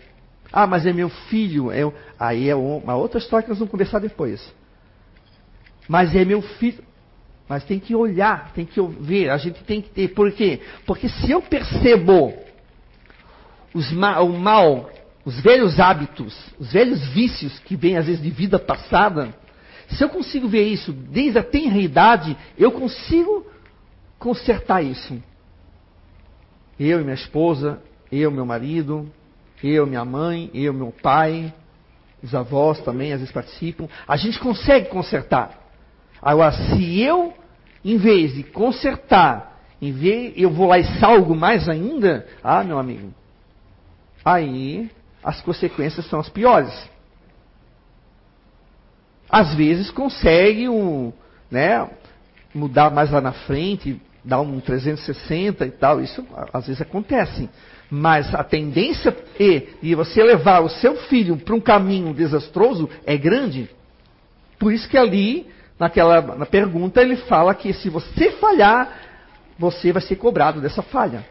[0.52, 1.70] Ah, mas é meu filho.
[1.70, 4.52] É, aí é uma outra história que nós vamos conversar depois.
[5.88, 6.82] Mas é meu filho.
[7.48, 10.08] Mas tem que olhar, tem que ver, a gente tem que ter.
[10.08, 10.60] Por quê?
[10.86, 12.32] Porque se eu percebo
[13.92, 14.90] ma o mal,
[15.24, 19.34] os velhos hábitos, os velhos vícios que vêm às vezes de vida passada,
[19.88, 23.44] se eu consigo ver isso desde a tenra idade, eu consigo
[24.20, 25.20] consertar isso.
[26.78, 29.10] Eu e minha esposa, eu, meu marido,
[29.64, 31.52] eu, minha mãe, eu, meu pai,
[32.22, 33.88] os avós também às vezes participam.
[34.06, 35.58] A gente consegue consertar.
[36.22, 37.34] Agora, se eu,
[37.84, 42.78] em vez de consertar, em vez eu vou lá e salgo mais ainda, ah, meu
[42.78, 43.12] amigo,
[44.22, 44.90] aí
[45.24, 46.72] as consequências são as piores.
[49.28, 51.12] Às vezes consegue um,
[51.50, 51.88] né,
[52.54, 57.48] mudar mais lá na frente, dá um 360 e tal, isso às vezes acontece.
[57.90, 63.16] Mas a tendência é de você levar o seu filho para um caminho desastroso é
[63.16, 63.68] grande.
[64.58, 65.46] Por isso que ali,
[65.78, 68.96] naquela na pergunta, ele fala que se você falhar,
[69.58, 71.26] você vai ser cobrado dessa falha.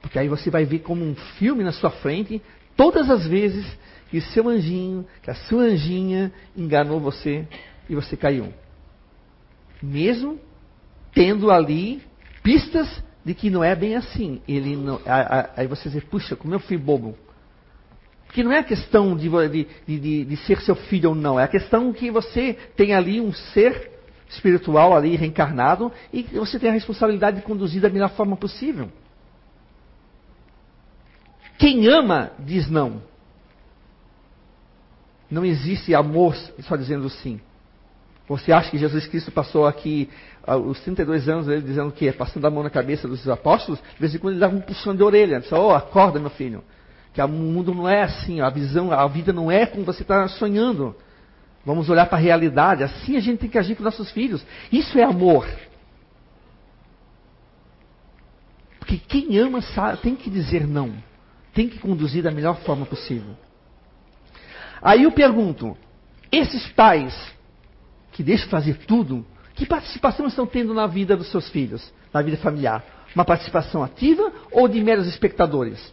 [0.00, 2.40] Porque aí você vai ver como um filme na sua frente,
[2.76, 3.66] todas as vezes
[4.10, 7.48] que seu anjinho, que a sua anjinha enganou você
[7.88, 8.52] e você caiu
[9.82, 10.38] mesmo
[11.12, 12.02] tendo ali
[12.42, 14.40] pistas de que não é bem assim.
[14.46, 15.00] Ele não,
[15.56, 17.16] aí você diz, puxa, como eu fui bobo.
[18.26, 21.44] Porque não é a questão de, de, de, de, ser seu filho ou não, é
[21.44, 23.92] a questão que você tem ali um ser
[24.28, 28.90] espiritual ali reencarnado e você tem a responsabilidade de conduzir da melhor forma possível.
[31.58, 33.00] Quem ama diz não.
[35.30, 37.40] Não existe amor só dizendo sim.
[38.26, 40.08] Você acha que Jesus Cristo passou aqui
[40.48, 42.10] uh, os 32 anos ele dizendo o quê?
[42.10, 43.80] Passando a mão na cabeça dos apóstolos?
[43.80, 45.40] De vez em quando ele dava um puxão de orelha.
[45.40, 46.64] Disse, oh, acorda, meu filho.
[47.12, 50.26] Que o mundo não é assim, a visão, a vida não é como você está
[50.26, 50.96] sonhando.
[51.64, 52.82] Vamos olhar para a realidade.
[52.82, 54.44] Assim a gente tem que agir com nossos filhos.
[54.72, 55.46] Isso é amor.
[58.78, 60.92] Porque quem ama sabe, tem que dizer não.
[61.52, 63.36] Tem que conduzir da melhor forma possível.
[64.82, 65.76] Aí eu pergunto:
[66.32, 67.33] esses pais
[68.14, 72.36] que deixam fazer tudo, que participação estão tendo na vida dos seus filhos, na vida
[72.38, 72.82] familiar?
[73.14, 75.92] Uma participação ativa ou de meros espectadores?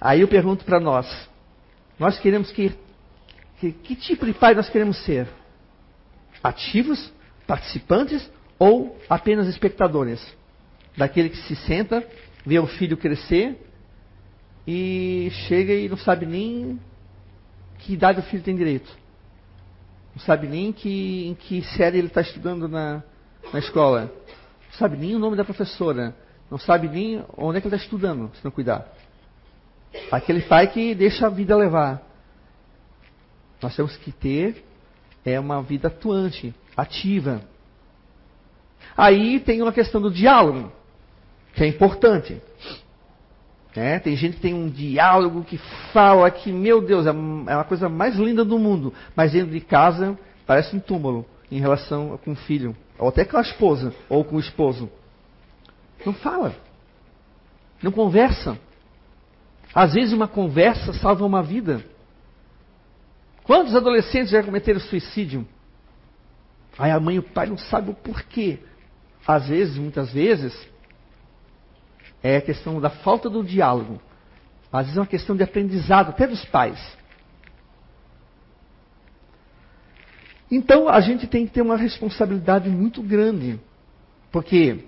[0.00, 1.06] Aí eu pergunto para nós:
[1.98, 2.74] nós queremos que,
[3.60, 5.28] que, que tipo de pai nós queremos ser?
[6.42, 7.12] Ativos,
[7.46, 8.28] participantes
[8.58, 10.20] ou apenas espectadores?
[10.96, 12.06] Daquele que se senta,
[12.46, 13.58] vê o filho crescer
[14.66, 16.80] e chega e não sabe nem
[17.78, 19.03] que idade o filho tem direito.
[20.14, 23.02] Não sabe nem que, em que série ele está estudando na,
[23.52, 24.12] na escola.
[24.66, 26.14] Não sabe nem o nome da professora.
[26.50, 28.86] Não sabe nem onde é que ele está estudando, se não cuidar.
[30.10, 32.02] Aquele pai que deixa a vida levar.
[33.60, 34.64] Nós temos que ter
[35.24, 37.40] é uma vida atuante, ativa.
[38.96, 40.70] Aí tem uma questão do diálogo,
[41.54, 42.40] que é importante.
[43.76, 45.58] É, tem gente que tem um diálogo que
[45.92, 49.60] fala que, meu Deus, é, é uma coisa mais linda do mundo, mas dentro de
[49.60, 54.24] casa parece um túmulo em relação com o filho, ou até com a esposa, ou
[54.24, 54.88] com o esposo.
[56.06, 56.54] Não fala,
[57.82, 58.56] não conversa.
[59.74, 61.84] Às vezes uma conversa salva uma vida.
[63.42, 65.46] Quantos adolescentes já cometeram suicídio?
[66.78, 68.60] Aí a mãe e o pai não sabem o porquê.
[69.26, 70.54] Às vezes, muitas vezes,
[72.24, 74.00] é a questão da falta do diálogo.
[74.72, 76.80] Às vezes é uma questão de aprendizado, até dos pais.
[80.50, 83.60] Então a gente tem que ter uma responsabilidade muito grande.
[84.32, 84.86] Porque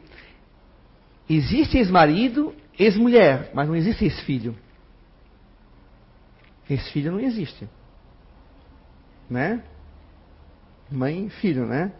[1.28, 4.56] existe ex-marido, ex-mulher, mas não existe ex-filho.
[6.70, 7.68] Ex-filho não existe.
[9.28, 9.62] Né?
[10.90, 11.92] Mãe e filho, né?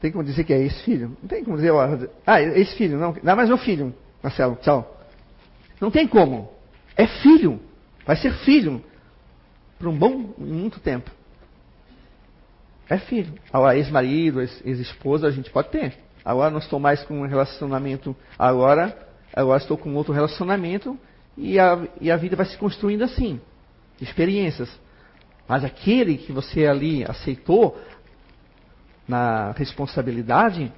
[0.00, 1.16] Tem como dizer que é ex-filho?
[1.22, 1.72] Não tem como dizer,
[2.26, 3.14] ah, ex-filho, não.
[3.22, 3.94] Não, mas meu filho.
[4.22, 5.00] Marcelo, tchau.
[5.80, 6.50] Não tem como.
[6.96, 7.60] É filho.
[8.06, 8.82] Vai ser filho.
[9.78, 11.10] Por um bom, muito tempo.
[12.88, 13.34] É filho.
[13.52, 15.96] Agora, ex-marido, ex-esposa, a gente pode ter.
[16.24, 18.14] Agora não estou mais com um relacionamento.
[18.38, 18.96] Agora,
[19.34, 20.98] agora estou com outro relacionamento.
[21.36, 23.40] E a, e a vida vai se construindo assim.
[24.00, 24.70] Experiências.
[25.48, 27.80] Mas aquele que você ali aceitou
[29.08, 30.72] na responsabilidade,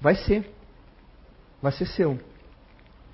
[0.00, 0.52] vai ser.
[1.62, 2.18] Vai ser seu.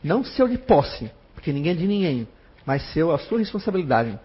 [0.07, 2.29] Não seu de posse, porque ninguém é de ninguém,
[2.65, 4.17] mas seu, a sua responsabilidade.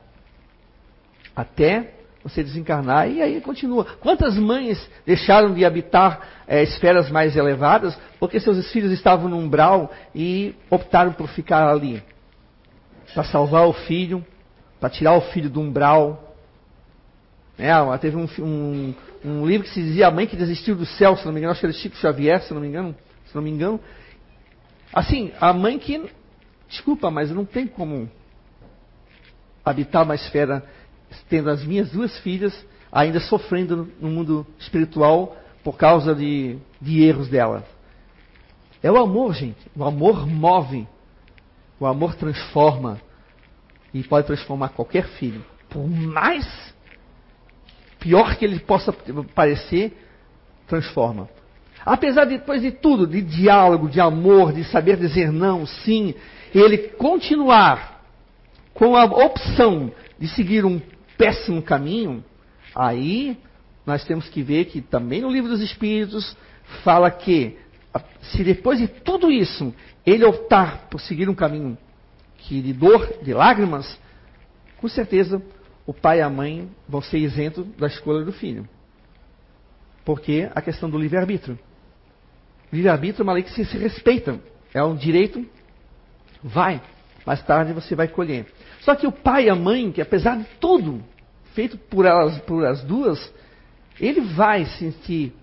[1.35, 3.83] Até você desencarnar e aí continua.
[3.99, 9.91] Quantas mães deixaram de habitar é, esferas mais elevadas porque seus filhos estavam no umbral
[10.13, 12.03] e optaram por ficar ali?
[13.11, 14.23] Para salvar o filho,
[14.79, 16.35] para tirar o filho do umbral.
[17.57, 18.93] É, teve um, um,
[19.25, 21.53] um, livro que se dizia A Mãe que Desistiu do Céu, se não me engano,
[21.53, 23.79] acho que era Chico Xavier, se não me engano, se não me engano,
[24.93, 26.09] Assim, a mãe que.
[26.67, 28.09] Desculpa, mas não tem como
[29.63, 30.63] habitar uma esfera
[31.29, 37.29] tendo as minhas duas filhas ainda sofrendo no mundo espiritual por causa de, de erros
[37.29, 37.65] dela.
[38.81, 39.59] É o amor, gente.
[39.75, 40.87] O amor move.
[41.79, 42.99] O amor transforma.
[43.93, 45.43] E pode transformar qualquer filho.
[45.69, 46.73] Por mais
[47.99, 48.91] pior que ele possa
[49.35, 49.95] parecer,
[50.67, 51.29] transforma.
[51.85, 56.13] Apesar de, depois de tudo, de diálogo, de amor, de saber dizer não, sim,
[56.53, 58.03] ele continuar
[58.73, 60.79] com a opção de seguir um
[61.17, 62.23] péssimo caminho,
[62.75, 63.37] aí
[63.85, 66.35] nós temos que ver que também no livro dos Espíritos
[66.83, 67.57] fala que
[68.21, 69.73] se depois de tudo isso
[70.05, 71.77] ele optar por seguir um caminho
[72.37, 73.99] que de dor, de lágrimas,
[74.77, 75.41] com certeza
[75.85, 78.67] o pai e a mãe vão ser isentos da escolha do filho.
[80.05, 81.57] Porque a questão do livre-arbítrio.
[82.71, 84.39] Livre-arbítrio é uma lei que se, se respeita.
[84.73, 85.45] É um direito,
[86.43, 86.81] vai.
[87.25, 88.45] Mais tarde você vai colher.
[88.81, 91.03] Só que o pai e a mãe, que apesar de tudo
[91.53, 93.33] feito por elas, por as duas,
[93.99, 95.33] ele vai sentir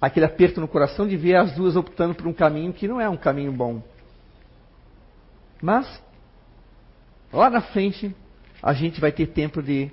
[0.00, 3.08] aquele aperto no coração de ver as duas optando por um caminho que não é
[3.08, 3.82] um caminho bom.
[5.60, 6.02] Mas,
[7.32, 8.14] lá na frente,
[8.60, 9.90] a gente vai ter tempo de,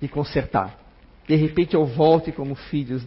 [0.00, 0.78] de consertar.
[1.26, 3.00] De repente eu volte como filho,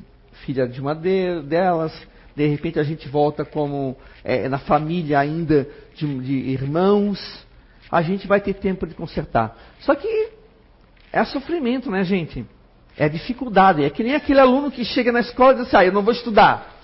[0.45, 1.93] filha de uma delas,
[2.36, 7.45] de repente a gente volta como é, na família ainda de, de irmãos,
[7.89, 9.58] a gente vai ter tempo de consertar.
[9.80, 10.30] Só que
[11.13, 12.45] é sofrimento, né, gente?
[12.98, 13.84] É dificuldade.
[13.84, 16.02] É que nem aquele aluno que chega na escola e diz assim, ah, eu não
[16.02, 16.76] vou estudar.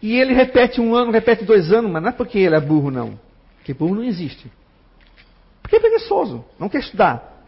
[0.00, 2.90] E ele repete um ano, repete dois anos, mas não é porque ele é burro,
[2.90, 3.18] não.
[3.56, 4.50] Porque burro não existe.
[5.60, 7.42] Porque é preguiçoso, não quer estudar.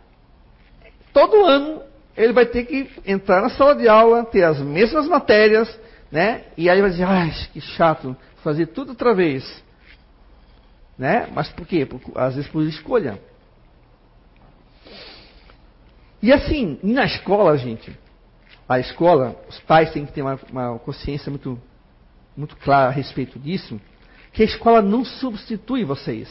[1.12, 1.82] Todo ano
[2.16, 5.68] ele vai ter que entrar na sala de aula, ter as mesmas matérias,
[6.10, 6.44] né?
[6.56, 9.64] E aí vai dizer, ai, que chato, fazer tudo outra vez.
[10.98, 11.28] Né?
[11.32, 11.84] Mas por quê?
[11.84, 13.20] Porque, às vezes por escolha.
[16.22, 17.96] E assim, na escola, gente,
[18.68, 21.60] a escola, os pais têm que ter uma, uma consciência muito,
[22.36, 23.80] muito clara a respeito disso,
[24.32, 26.28] que a escola não substitui vocês.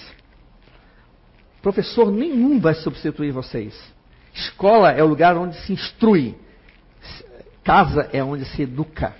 [1.62, 3.74] Professor nenhum vai substituir vocês.
[4.34, 6.36] Escola é o lugar onde se instrui.
[7.64, 9.16] Casa é onde se educa.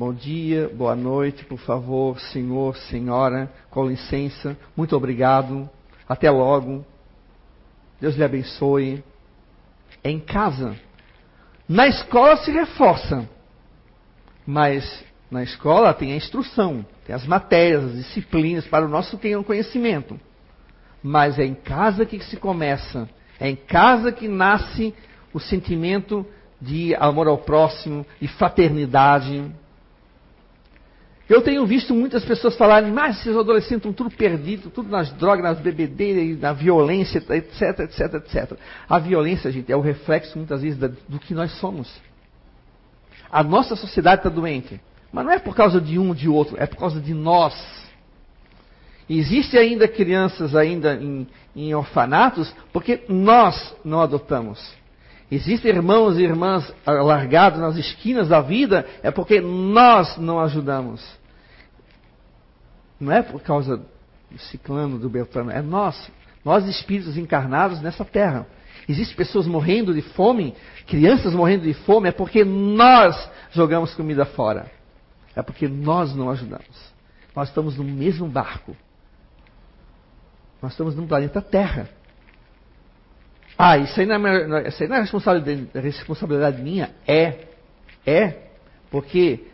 [0.00, 5.68] Bom dia, boa noite, por favor, senhor, senhora, com licença, muito obrigado,
[6.08, 6.86] até logo,
[8.00, 9.04] Deus lhe abençoe.
[10.02, 10.74] É em casa.
[11.68, 13.28] Na escola se reforça,
[14.46, 20.18] mas na escola tem a instrução, tem as matérias, as disciplinas para o nosso conhecimento.
[21.02, 23.06] Mas é em casa que se começa,
[23.38, 24.94] é em casa que nasce
[25.30, 26.24] o sentimento
[26.58, 29.60] de amor ao próximo, de fraternidade.
[31.30, 35.44] Eu tenho visto muitas pessoas falarem, mas esses adolescentes estão tudo perdidos, tudo nas drogas,
[35.44, 38.58] nas bebedeiras, na violência, etc, etc, etc.
[38.88, 41.88] A violência, gente, é o reflexo muitas vezes do que nós somos.
[43.30, 44.80] A nossa sociedade está doente.
[45.12, 47.54] Mas não é por causa de um ou de outro, é por causa de nós.
[49.08, 54.60] Existem ainda crianças ainda em, em orfanatos porque nós não adotamos.
[55.30, 61.19] Existem irmãos e irmãs largados nas esquinas da vida é porque nós não ajudamos.
[63.00, 66.10] Não é por causa do ciclano, do beltrano, é nós.
[66.44, 68.46] Nós espíritos encarnados nessa terra.
[68.88, 70.54] Existem pessoas morrendo de fome,
[70.86, 74.70] crianças morrendo de fome, é porque nós jogamos comida fora.
[75.34, 76.92] É porque nós não ajudamos.
[77.34, 78.76] Nós estamos no mesmo barco.
[80.60, 81.88] Nós estamos no planeta Terra.
[83.56, 86.90] Ah, isso aí não é, isso aí não é responsabilidade, responsabilidade minha?
[87.06, 87.46] É.
[88.06, 88.50] É.
[88.90, 89.46] Porque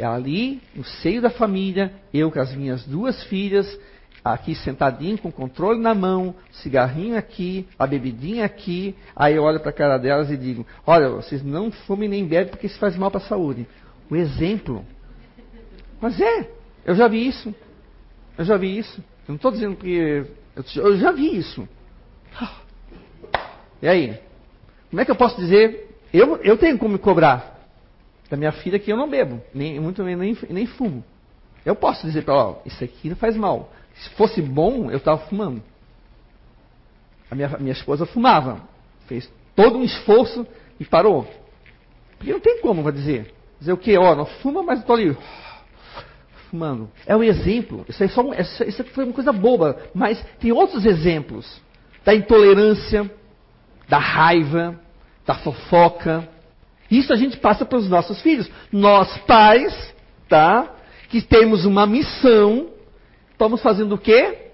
[0.00, 3.78] ali, no seio da família, eu com as minhas duas filhas,
[4.24, 8.94] aqui sentadinho, com o controle na mão, cigarrinho aqui, a bebidinha aqui.
[9.14, 12.50] Aí eu olho para a cara delas e digo: Olha, vocês não fumem nem bebem
[12.50, 13.66] porque isso faz mal para a saúde.
[14.10, 14.84] O exemplo.
[16.00, 16.48] Mas é,
[16.84, 17.54] eu já vi isso.
[18.38, 19.00] Eu já vi isso.
[19.00, 20.24] Eu não estou dizendo que.
[20.76, 21.68] Eu já vi isso.
[23.80, 24.18] E aí?
[24.90, 25.88] Como é que eu posso dizer?
[26.12, 27.52] Eu, eu tenho como me cobrar
[28.32, 31.04] da minha filha que eu não bebo, nem muito nem, nem, fumo.
[31.66, 33.70] Eu posso dizer para ela, ó, isso aqui não faz mal.
[33.92, 35.62] Se fosse bom, eu estava fumando.
[37.30, 38.62] A minha, minha esposa fumava,
[39.06, 40.46] fez todo um esforço
[40.80, 41.28] e parou.
[42.16, 43.34] Porque não tem como, vai dizer.
[43.60, 43.98] Dizer o quê?
[43.98, 45.14] Ó, não fuma, mas estou ali
[46.48, 46.88] fumando.
[47.06, 47.84] É um exemplo.
[47.86, 51.60] Isso, é só isso, isso foi uma coisa boba, mas tem outros exemplos
[52.02, 53.10] da intolerância,
[53.86, 54.80] da raiva,
[55.26, 56.26] da fofoca,
[56.98, 58.50] isso a gente passa para os nossos filhos.
[58.70, 59.94] Nós, pais,
[60.28, 60.74] tá?
[61.08, 62.68] Que temos uma missão,
[63.30, 64.50] estamos fazendo o quê?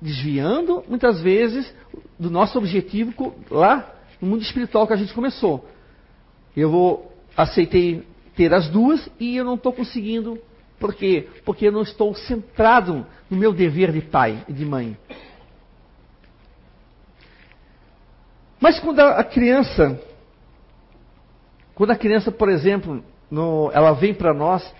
[0.00, 1.72] Desviando, muitas vezes,
[2.18, 5.68] do nosso objetivo lá no mundo espiritual que a gente começou.
[6.56, 10.38] Eu vou, aceitei ter as duas e eu não estou conseguindo.
[10.80, 11.28] Por quê?
[11.44, 14.96] Porque eu não estou centrado no meu dever de pai e de mãe.
[18.58, 20.00] Mas quando a criança
[21.74, 24.72] quando a criança, por exemplo, no, ela vem para nós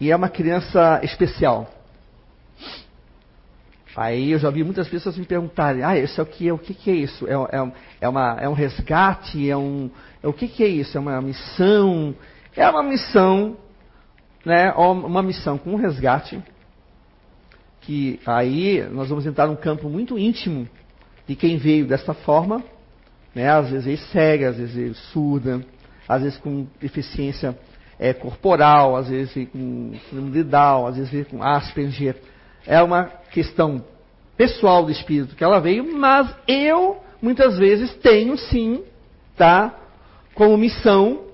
[0.00, 1.68] e é uma criança especial.
[3.96, 6.90] Aí eu já vi muitas pessoas me perguntarem, ah, isso é o que, o que,
[6.90, 7.26] é isso?
[7.26, 9.48] É, é, é, uma, é um resgate?
[9.50, 9.90] É um,
[10.22, 10.96] é, o que, que é isso?
[10.96, 12.14] É uma missão?
[12.56, 13.56] É uma missão,
[14.44, 14.72] né?
[14.72, 16.42] Uma missão com um resgate.
[17.80, 20.68] Que aí nós vamos entrar num campo muito íntimo
[21.26, 22.62] de quem veio desta forma,
[23.34, 23.50] né?
[23.50, 25.60] Às vezes cega, às vezes surda,
[26.10, 27.56] às vezes com deficiência
[27.96, 32.16] é, corporal, às vezes com síndrome de Down, às vezes com Asperger.
[32.66, 33.84] É uma questão
[34.36, 38.82] pessoal do espírito que ela veio, mas eu muitas vezes tenho sim,
[39.36, 39.72] tá,
[40.34, 41.26] como missão,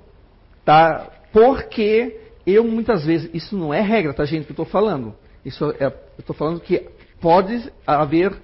[0.63, 5.15] tá, porque eu muitas vezes, isso não é regra, tá gente, que eu estou falando.
[5.43, 6.87] Isso é, eu estou falando que
[7.19, 8.37] pode haver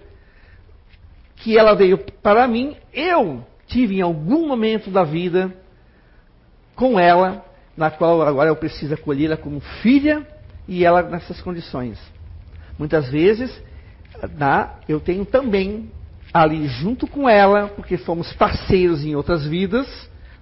[1.37, 5.53] que ela veio para mim, eu tive em algum momento da vida
[6.75, 7.45] com ela
[7.77, 10.27] na qual agora eu preciso acolhê-la como filha
[10.69, 11.99] e ela nessas condições.
[12.79, 13.63] Muitas vezes,
[14.37, 15.91] na, eu tenho também
[16.33, 19.87] ali junto com ela, porque fomos parceiros em outras vidas,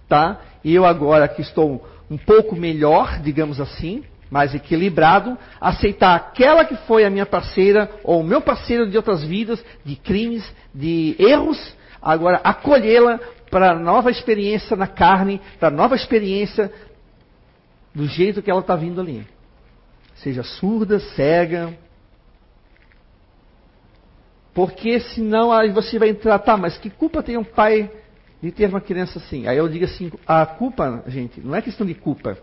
[0.08, 0.40] tá?
[0.62, 6.76] E eu agora que estou um pouco melhor, digamos assim, mais equilibrado, aceitar aquela que
[6.86, 11.74] foi a minha parceira ou o meu parceiro de outras vidas, de crimes, de erros,
[12.00, 13.18] agora acolhê-la
[13.50, 16.72] para nova experiência na carne, para nova experiência
[17.94, 19.26] do jeito que ela está vindo ali.
[20.16, 21.76] Seja surda, cega.
[24.54, 27.90] Porque senão aí você vai entrar, tá, mas que culpa tem um pai
[28.42, 29.46] de ter uma criança assim?
[29.46, 32.38] Aí eu digo assim, a culpa, gente, não é questão de culpa.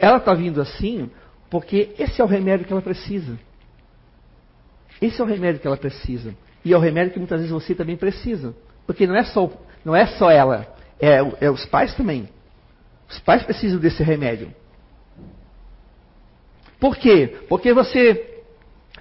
[0.00, 1.10] Ela está vindo assim
[1.50, 3.38] porque esse é o remédio que ela precisa.
[5.00, 6.34] Esse é o remédio que ela precisa.
[6.64, 8.54] E é o remédio que muitas vezes você também precisa.
[8.86, 9.50] Porque não é só,
[9.84, 10.66] não é só ela,
[11.00, 12.28] é, é os pais também.
[13.08, 14.54] Os pais precisam desse remédio.
[16.80, 17.38] Por quê?
[17.48, 18.42] Porque você,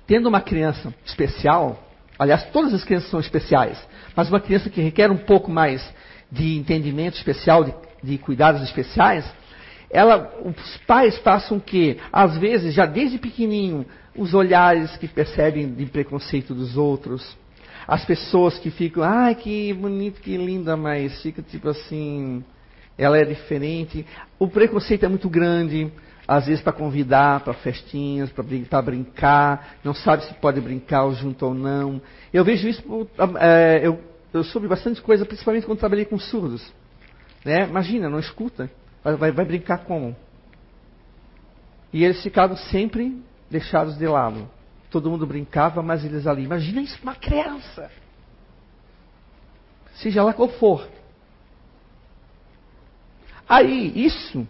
[0.05, 1.81] tendo uma criança especial,
[2.19, 3.77] aliás, todas as crianças são especiais,
[4.15, 5.81] mas uma criança que requer um pouco mais
[6.31, 7.73] de entendimento especial, de,
[8.03, 9.25] de cuidados especiais,
[9.89, 11.97] ela, os pais passam o quê?
[12.11, 17.37] Às vezes, já desde pequenininho, os olhares que percebem de preconceito dos outros,
[17.87, 22.43] as pessoas que ficam, ai, que bonito, que linda, mas fica tipo assim,
[22.97, 24.05] ela é diferente.
[24.37, 25.91] O preconceito é muito grande,
[26.27, 31.53] às vezes para convidar para festinhas, para brincar, não sabe se pode brincar junto ou
[31.53, 32.01] não.
[32.33, 32.83] Eu vejo isso,
[33.39, 33.99] é, eu,
[34.33, 36.65] eu soube bastante coisa, principalmente quando trabalhei com surdos.
[37.43, 37.67] Né?
[37.67, 38.69] Imagina, não escuta.
[39.03, 40.15] Vai, vai, vai brincar como?
[41.91, 44.47] E eles ficaram sempre deixados de lado.
[44.91, 46.43] Todo mundo brincava, mas eles ali.
[46.43, 47.89] Imagina isso, uma criança.
[49.95, 50.87] Seja lá qual for.
[53.47, 54.47] Aí, isso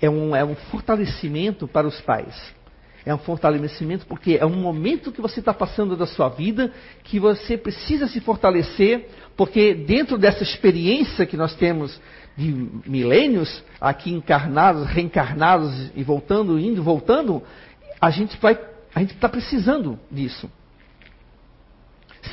[0.00, 2.54] é um, é um fortalecimento para os pais.
[3.06, 6.72] É um fortalecimento porque é um momento que você está passando da sua vida
[7.02, 12.00] que você precisa se fortalecer, porque dentro dessa experiência que nós temos
[12.36, 12.50] de
[12.86, 17.42] milênios, aqui encarnados, reencarnados e voltando, indo, voltando,
[18.00, 18.58] a gente vai,
[18.94, 20.50] a gente está precisando disso.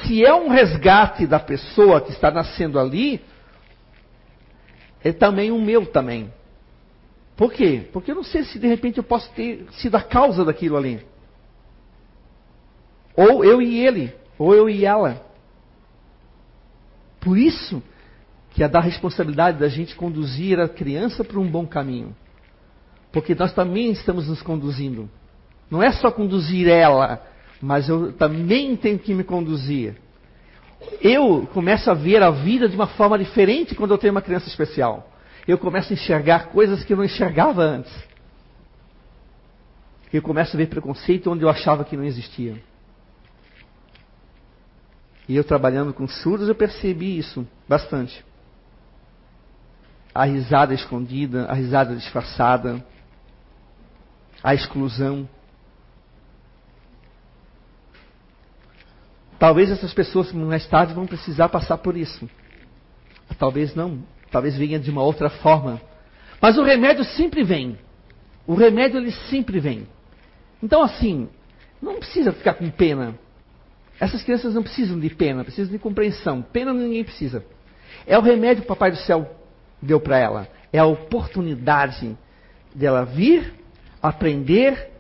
[0.04, 3.22] Se é um resgate da pessoa que está nascendo ali,
[5.04, 6.32] é também o meu também.
[7.36, 7.90] Por quê?
[7.92, 11.04] Porque eu não sei se de repente eu posso ter sido a causa daquilo ali.
[13.16, 15.26] Ou eu e ele, ou eu e ela.
[17.20, 17.82] Por isso
[18.52, 22.16] que é dar responsabilidade da gente conduzir a criança para um bom caminho.
[23.12, 25.10] Porque nós também estamos nos conduzindo.
[25.72, 27.26] Não é só conduzir ela,
[27.62, 29.96] mas eu também tenho que me conduzir.
[31.02, 34.48] Eu começo a ver a vida de uma forma diferente quando eu tenho uma criança
[34.48, 35.10] especial.
[35.48, 37.92] Eu começo a enxergar coisas que eu não enxergava antes.
[40.12, 42.62] Eu começo a ver preconceito onde eu achava que não existia.
[45.30, 48.24] E eu trabalhando com surdos, eu percebi isso bastante
[50.14, 52.84] a risada escondida, a risada disfarçada,
[54.44, 55.28] a exclusão.
[59.42, 62.30] Talvez essas pessoas mais tarde vão precisar passar por isso.
[63.40, 65.82] Talvez não, talvez venha de uma outra forma.
[66.40, 67.76] Mas o remédio sempre vem.
[68.46, 69.88] O remédio ele sempre vem.
[70.62, 71.28] Então assim,
[71.82, 73.16] não precisa ficar com pena.
[74.00, 76.44] Essas crianças não precisam de pena, precisam de compreensão.
[76.44, 77.44] Pena ninguém precisa.
[78.06, 79.28] É o remédio que o Papai do Céu
[79.82, 80.48] deu para ela.
[80.72, 82.16] É a oportunidade
[82.76, 83.56] dela vir,
[84.04, 84.92] aprender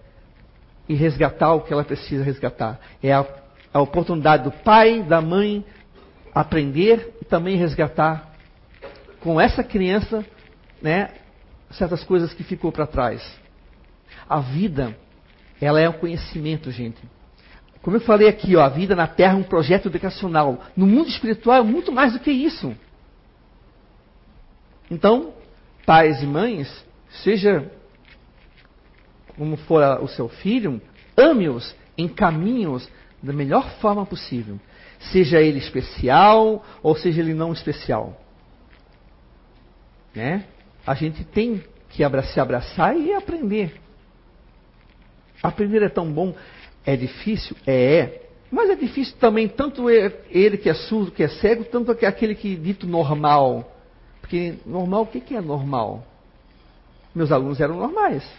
[0.89, 2.79] e resgatar o que ela precisa resgatar.
[3.03, 3.40] É a,
[3.73, 5.65] a oportunidade do pai, da mãe
[6.33, 8.31] aprender e também resgatar
[9.19, 10.25] com essa criança,
[10.81, 11.11] né,
[11.71, 13.21] certas coisas que ficou para trás.
[14.27, 14.97] A vida,
[15.59, 17.01] ela é um conhecimento, gente.
[17.81, 20.63] Como eu falei aqui, ó, a vida na Terra é um projeto educacional.
[20.75, 22.75] No mundo espiritual é muito mais do que isso.
[24.89, 25.33] Então,
[25.85, 26.85] pais e mães,
[27.23, 27.71] seja
[29.37, 30.81] como for o seu filho,
[31.17, 32.89] ame-os, encaminhe-os
[33.21, 34.59] da melhor forma possível.
[35.11, 38.19] Seja ele especial ou seja ele não especial.
[40.13, 40.45] Né?
[40.85, 42.03] A gente tem que
[42.33, 43.79] se abraçar e aprender.
[45.41, 46.35] Aprender é tão bom.
[46.85, 47.55] É difícil?
[47.65, 48.21] É, é.
[48.51, 52.55] Mas é difícil também, tanto ele que é surdo, que é cego, tanto aquele que
[52.55, 53.71] dito normal.
[54.19, 56.05] Porque normal, o que é normal?
[57.15, 58.29] Meus alunos eram normais,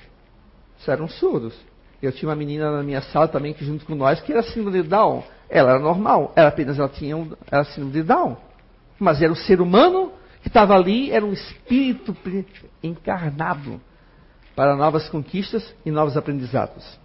[0.87, 1.55] eram surdos.
[2.03, 4.83] Eu tinha uma menina na minha sala também que junto com nós que era síndrome
[4.83, 5.23] de Down.
[5.49, 8.37] Ela era normal, ela apenas ela tinha um, era síndrome de Down.
[8.99, 12.17] Mas era um ser humano que estava ali, era um espírito
[12.83, 13.81] encarnado.
[14.57, 16.99] para novas conquistas e novos aprendizados.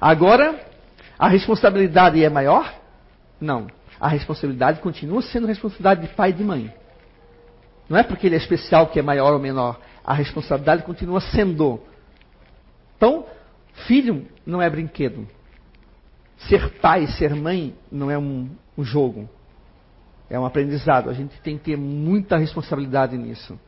[0.00, 0.58] Agora,
[1.18, 2.72] a responsabilidade é maior?
[3.40, 3.66] Não.
[4.00, 6.72] A responsabilidade continua sendo responsabilidade de pai e de mãe.
[7.88, 9.78] Não é porque ele é especial que é maior ou menor.
[10.04, 11.80] A responsabilidade continua sendo.
[13.00, 13.24] Então,
[13.86, 15.26] filho não é brinquedo.
[16.36, 19.26] Ser pai, ser mãe não é um, um jogo.
[20.28, 21.08] É um aprendizado.
[21.08, 23.58] A gente tem que ter muita responsabilidade nisso.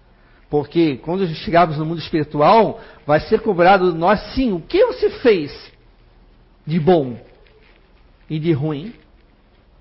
[0.50, 5.08] Porque quando chegarmos no mundo espiritual, vai ser cobrado de nós, sim, o que você
[5.08, 5.72] fez
[6.66, 7.16] de bom
[8.28, 8.92] e de ruim?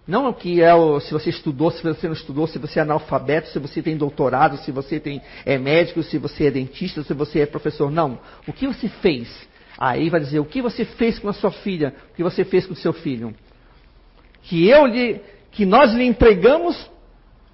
[0.07, 2.81] Não o que é o, se você estudou, se você não estudou, se você é
[2.81, 7.13] analfabeto, se você tem doutorado, se você tem, é médico, se você é dentista, se
[7.13, 7.91] você é professor.
[7.91, 8.19] Não.
[8.47, 9.29] O que você fez?
[9.77, 12.65] Aí vai dizer o que você fez com a sua filha, o que você fez
[12.65, 13.33] com o seu filho.
[14.43, 15.21] Que eu lhe,
[15.51, 16.89] que nós lhe entregamos,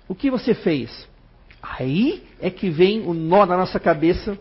[0.08, 1.08] o que você fez?
[1.62, 4.38] Aí é que vem o nó na nossa cabeça.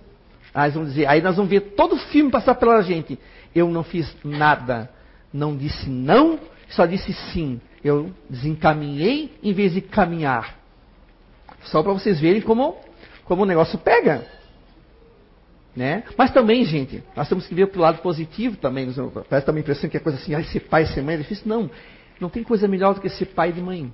[0.54, 3.18] Aí, vamos dizer, aí nós vamos ver todo o filme passar pela gente.
[3.54, 4.88] Eu não fiz nada.
[5.32, 6.38] Não disse não,
[6.68, 7.60] só disse sim.
[7.86, 10.58] Eu desencaminhei em vez de caminhar.
[11.66, 12.76] Só para vocês verem como,
[13.24, 14.26] como o negócio pega.
[15.74, 16.02] Né?
[16.18, 18.92] Mas também, gente, nós temos que ver o lado positivo também.
[19.30, 21.46] Parece também a impressão que é coisa assim, ah, ser pai, ser mãe é difícil.
[21.46, 21.70] Não,
[22.18, 23.92] não tem coisa melhor do que ser pai e mãe.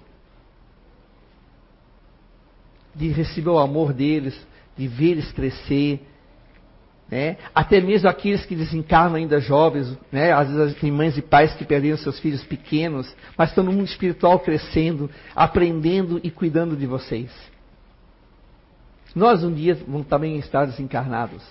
[2.95, 4.35] De receber o amor deles,
[4.75, 6.01] de ver eles crescer.
[7.13, 7.37] Né?
[7.55, 10.33] Até mesmo aqueles que desencarnam ainda jovens, né?
[10.33, 13.85] às vezes tem mães e pais que perderam seus filhos pequenos, mas estão no mundo
[13.85, 17.31] espiritual crescendo, aprendendo e cuidando de vocês.
[19.15, 21.43] Nós um dia vamos também estar desencarnados.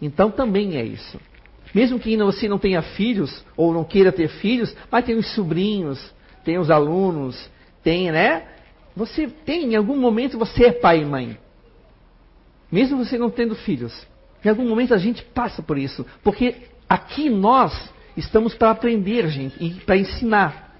[0.00, 1.18] Então também é isso.
[1.74, 6.14] Mesmo que você não tenha filhos, ou não queira ter filhos, mas tem os sobrinhos,
[6.44, 7.50] tem os alunos,
[7.82, 8.44] tem, né?
[8.94, 11.36] Você tem, em algum momento você é pai e mãe.
[12.70, 14.11] Mesmo você não tendo filhos.
[14.44, 16.04] Em algum momento a gente passa por isso.
[16.22, 16.56] Porque
[16.88, 17.72] aqui nós
[18.16, 20.74] estamos para aprender, gente, e para ensinar.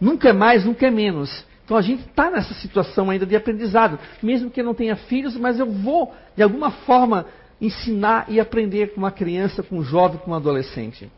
[0.00, 1.44] Nunca é mais, nunca é menos.
[1.64, 3.98] Então a gente está nessa situação ainda de aprendizado.
[4.22, 7.26] Mesmo que eu não tenha filhos, mas eu vou, de alguma forma,
[7.60, 11.10] ensinar e aprender com uma criança, com um jovem, com um adolescente.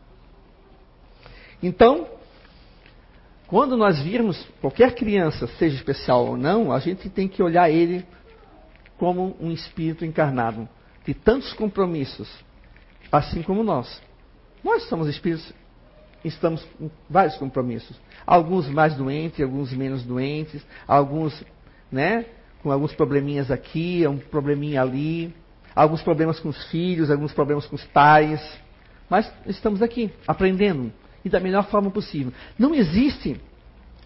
[1.61, 2.07] Então,
[3.47, 8.05] quando nós virmos qualquer criança, seja especial ou não, a gente tem que olhar ele
[8.97, 10.67] como um espírito encarnado,
[11.05, 12.29] de tantos compromissos,
[13.11, 14.01] assim como nós.
[14.63, 15.53] Nós somos espíritos,
[16.23, 17.99] estamos com vários compromissos.
[18.25, 21.43] Alguns mais doentes, alguns menos doentes, alguns,
[21.91, 22.25] né,
[22.63, 25.33] com alguns probleminhas aqui, um probleminha ali
[25.75, 28.41] alguns problemas com os filhos, alguns problemas com os pais.
[29.09, 30.91] Mas estamos aqui, aprendendo,
[31.23, 32.31] e da melhor forma possível.
[32.57, 33.39] Não existe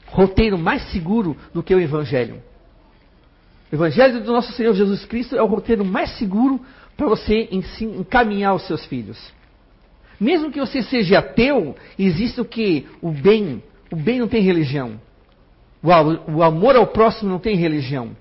[0.08, 2.41] roteiro mais seguro do que o Evangelho.
[3.72, 6.60] O Evangelho do nosso Senhor Jesus Cristo é o roteiro mais seguro
[7.00, 7.47] para você
[7.80, 9.18] encaminhar os seus filhos.
[10.20, 12.86] Mesmo que você seja ateu, existe o que?
[13.02, 13.64] O bem.
[13.89, 15.00] O bem não tem religião.
[15.82, 18.18] O amor ao próximo não tem religião.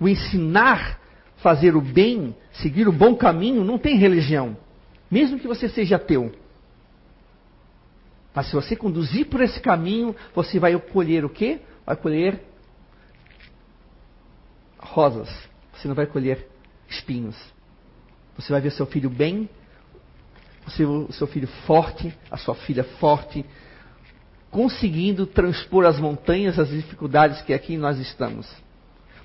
[0.00, 0.98] O ensinar
[1.36, 4.56] fazer o bem, seguir o bom caminho, não tem religião.
[5.10, 6.32] Mesmo que você seja ateu.
[8.34, 11.60] Mas se você conduzir por esse caminho, você vai colher o quê?
[11.84, 12.42] Vai colher
[14.78, 15.28] rosas.
[15.74, 16.48] Você não vai colher
[16.88, 17.36] espinhos.
[18.36, 19.48] Você vai ver seu filho bem,
[20.66, 23.44] o seu filho forte, a sua filha forte,
[24.50, 28.48] conseguindo transpor as montanhas, as dificuldades que aqui nós estamos.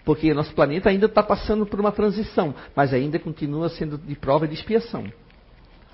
[0.03, 4.45] Porque nosso planeta ainda está passando por uma transição, mas ainda continua sendo de prova
[4.45, 5.05] e de expiação.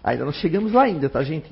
[0.03, 1.51] Ainda não chegamos lá ainda, tá, gente?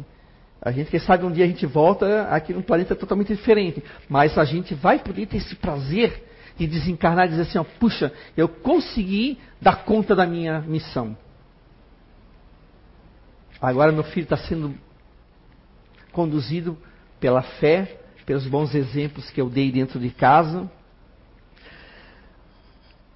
[0.62, 3.84] A gente, quem sabe, um dia a gente volta aqui num planeta totalmente diferente.
[4.07, 6.24] Mas a gente vai poder ter esse prazer
[6.55, 11.18] de desencarnar e dizer assim, ó, puxa, eu consegui dar conta da minha missão.
[13.62, 14.76] Agora meu filho está sendo
[16.12, 16.76] conduzido
[17.20, 20.70] pela fé, pelos bons exemplos que eu dei dentro de casa.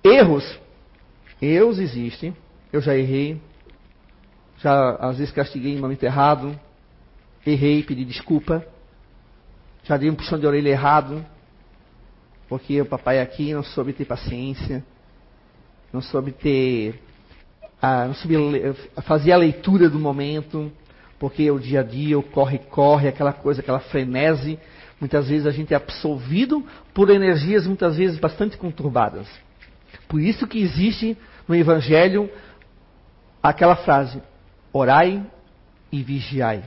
[0.03, 0.59] Erros.
[1.41, 2.35] Erros existem.
[2.71, 3.41] Eu já errei.
[4.59, 6.57] Já às vezes castiguei em momento errado.
[7.45, 8.63] Errei, pedi desculpa.
[9.83, 11.25] Já dei um puxão de orelha errado.
[12.47, 14.85] Porque o papai aqui não soube ter paciência.
[15.91, 17.01] Não soube ter.
[17.81, 18.35] Não soube
[19.03, 20.71] fazer a leitura do momento.
[21.19, 24.59] Porque o dia a dia, o corre-corre, aquela coisa, aquela frenese.
[24.99, 29.27] Muitas vezes a gente é absolvido por energias muitas vezes bastante conturbadas.
[30.07, 31.17] Por isso que existe
[31.47, 32.29] no Evangelho
[33.41, 34.21] aquela frase:
[34.73, 35.23] orai
[35.91, 36.63] e vigiai.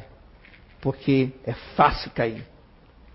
[0.80, 2.44] Porque é fácil cair.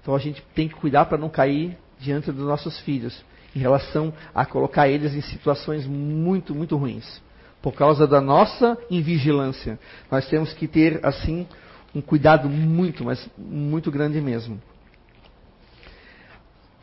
[0.01, 3.23] Então a gente tem que cuidar para não cair diante dos nossos filhos,
[3.55, 7.21] em relação a colocar eles em situações muito, muito ruins.
[7.63, 9.79] Por causa da nossa invigilância.
[10.11, 11.47] Nós temos que ter, assim,
[11.95, 14.61] um cuidado muito, mas muito grande mesmo.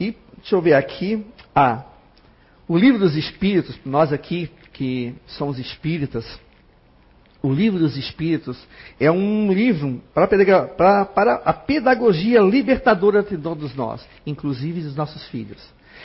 [0.01, 1.27] E deixa eu ver aqui.
[1.55, 1.85] Ah,
[2.67, 6.25] o livro dos Espíritos, nós aqui que somos espíritas,
[7.43, 8.59] o livro dos Espíritos
[8.99, 10.29] é um livro para,
[10.75, 15.63] para, para a pedagogia libertadora de todos nós, inclusive dos nossos filhos.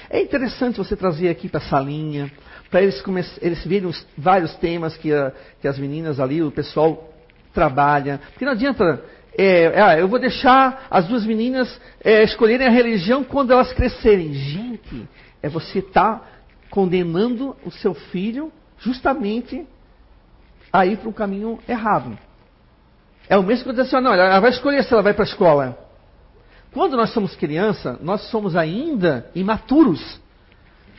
[0.10, 2.32] É interessante você trazer aqui para a salinha,
[2.70, 3.04] para eles,
[3.42, 5.32] eles verem os vários temas que, a,
[5.62, 7.12] que as meninas ali, o pessoal
[7.54, 8.20] trabalha.
[8.32, 9.04] Porque não adianta,
[9.38, 14.34] é, é, eu vou deixar as duas meninas é, escolherem a religião quando elas crescerem.
[14.34, 15.08] Gente,
[15.42, 16.26] é você estar tá
[16.70, 19.66] condenando o seu filho justamente
[20.72, 22.18] a ir para um caminho errado.
[23.30, 25.24] É o mesmo que eu dizer assim, não, ela vai escolher se ela vai para
[25.24, 25.85] a escola.
[26.76, 30.20] Quando nós somos criança, nós somos ainda imaturos.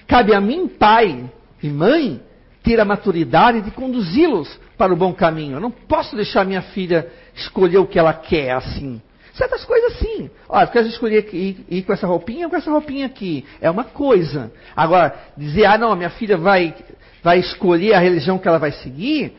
[0.07, 1.31] Cabe a mim, pai
[1.63, 2.19] e mãe,
[2.63, 5.57] ter a maturidade de conduzi-los para o bom caminho.
[5.57, 9.03] Eu não posso deixar minha filha escolher o que ela quer assim.
[9.35, 10.31] Certas coisas sim.
[10.49, 13.45] Olha, quer escolher ir, ir com essa roupinha ou com essa roupinha aqui.
[13.61, 14.51] É uma coisa.
[14.75, 16.75] Agora, dizer, ah não, minha filha vai,
[17.23, 19.37] vai escolher a religião que ela vai seguir,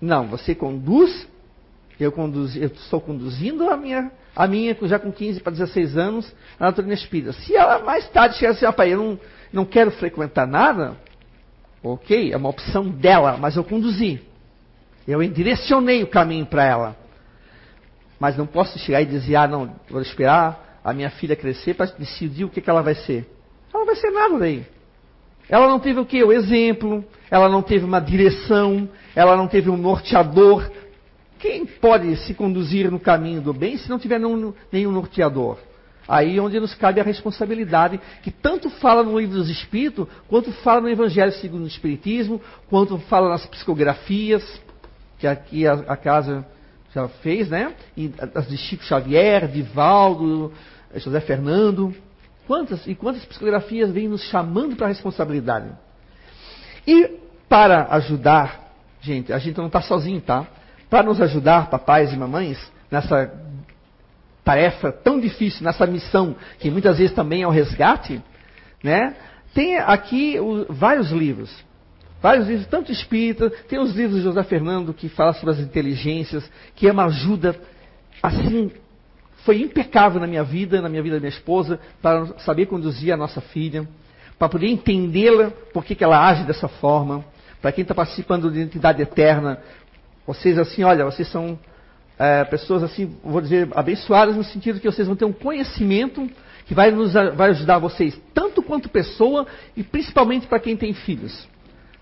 [0.00, 1.28] não, você conduz,
[2.00, 6.34] eu, conduzi, eu estou conduzindo a minha, a minha, já com 15 para 16 anos,
[6.58, 7.32] na doutrina espírita.
[7.32, 9.20] Se ela mais tarde chegar assim, rapaz, eu não,
[9.52, 10.96] não quero frequentar nada,
[11.82, 14.20] ok, é uma opção dela, mas eu conduzi.
[15.06, 16.96] Eu direcionei o caminho para ela.
[18.18, 21.86] Mas não posso chegar e dizer, ah, não, vou esperar a minha filha crescer para
[21.86, 23.26] decidir o que, que ela vai ser.
[23.72, 24.64] Ela não vai ser nada daí.
[25.48, 26.22] Ela não teve o que?
[26.22, 30.70] O exemplo, ela não teve uma direção, ela não teve um norteador.
[31.42, 35.58] Quem pode se conduzir no caminho do bem se não tiver nenhum, nenhum norteador?
[36.06, 40.52] Aí é onde nos cabe a responsabilidade, que tanto fala no livro dos Espíritos, quanto
[40.52, 42.40] fala no Evangelho segundo o Espiritismo,
[42.70, 44.62] quanto fala nas psicografias,
[45.18, 46.46] que aqui a, a casa
[46.94, 47.74] já fez, né?
[47.96, 50.52] E as de Chico Xavier, de Valdo,
[50.94, 51.92] José Fernando.
[52.46, 55.70] Quantas e quantas psicografias vêm nos chamando para a responsabilidade?
[56.86, 57.18] E
[57.48, 60.46] para ajudar, gente, a gente não está sozinho, tá?
[60.92, 62.58] Para nos ajudar, papais e mamães,
[62.90, 63.32] nessa
[64.44, 68.20] tarefa tão difícil, nessa missão, que muitas vezes também é o resgate,
[68.84, 69.16] né?
[69.54, 71.50] Tem aqui o, vários livros.
[72.20, 76.44] Vários livros, tanto espírita, tem os livros de José Fernando que fala sobre as inteligências,
[76.76, 77.58] que é uma ajuda
[78.22, 78.70] assim
[79.46, 83.16] foi impecável na minha vida, na minha vida da minha esposa, para saber conduzir a
[83.16, 83.88] nossa filha,
[84.38, 87.24] para poder entendê-la, por que ela age dessa forma.
[87.62, 89.62] Para quem está participando de identidade eterna,
[90.26, 91.58] vocês assim, olha, vocês são
[92.18, 96.28] é, pessoas assim, vou dizer, abençoadas no sentido que vocês vão ter um conhecimento
[96.66, 99.46] que vai, nos, vai ajudar vocês, tanto quanto pessoa
[99.76, 101.48] e principalmente para quem tem filhos.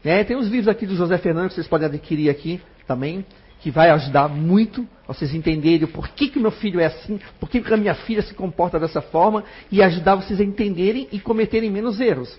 [0.05, 3.25] É, tem os livros aqui do José Fernando que vocês podem adquirir aqui também,
[3.61, 7.63] que vai ajudar muito vocês entenderem porquê que o meu filho é assim, por que
[7.73, 12.01] a minha filha se comporta dessa forma e ajudar vocês a entenderem e cometerem menos
[12.01, 12.39] erros,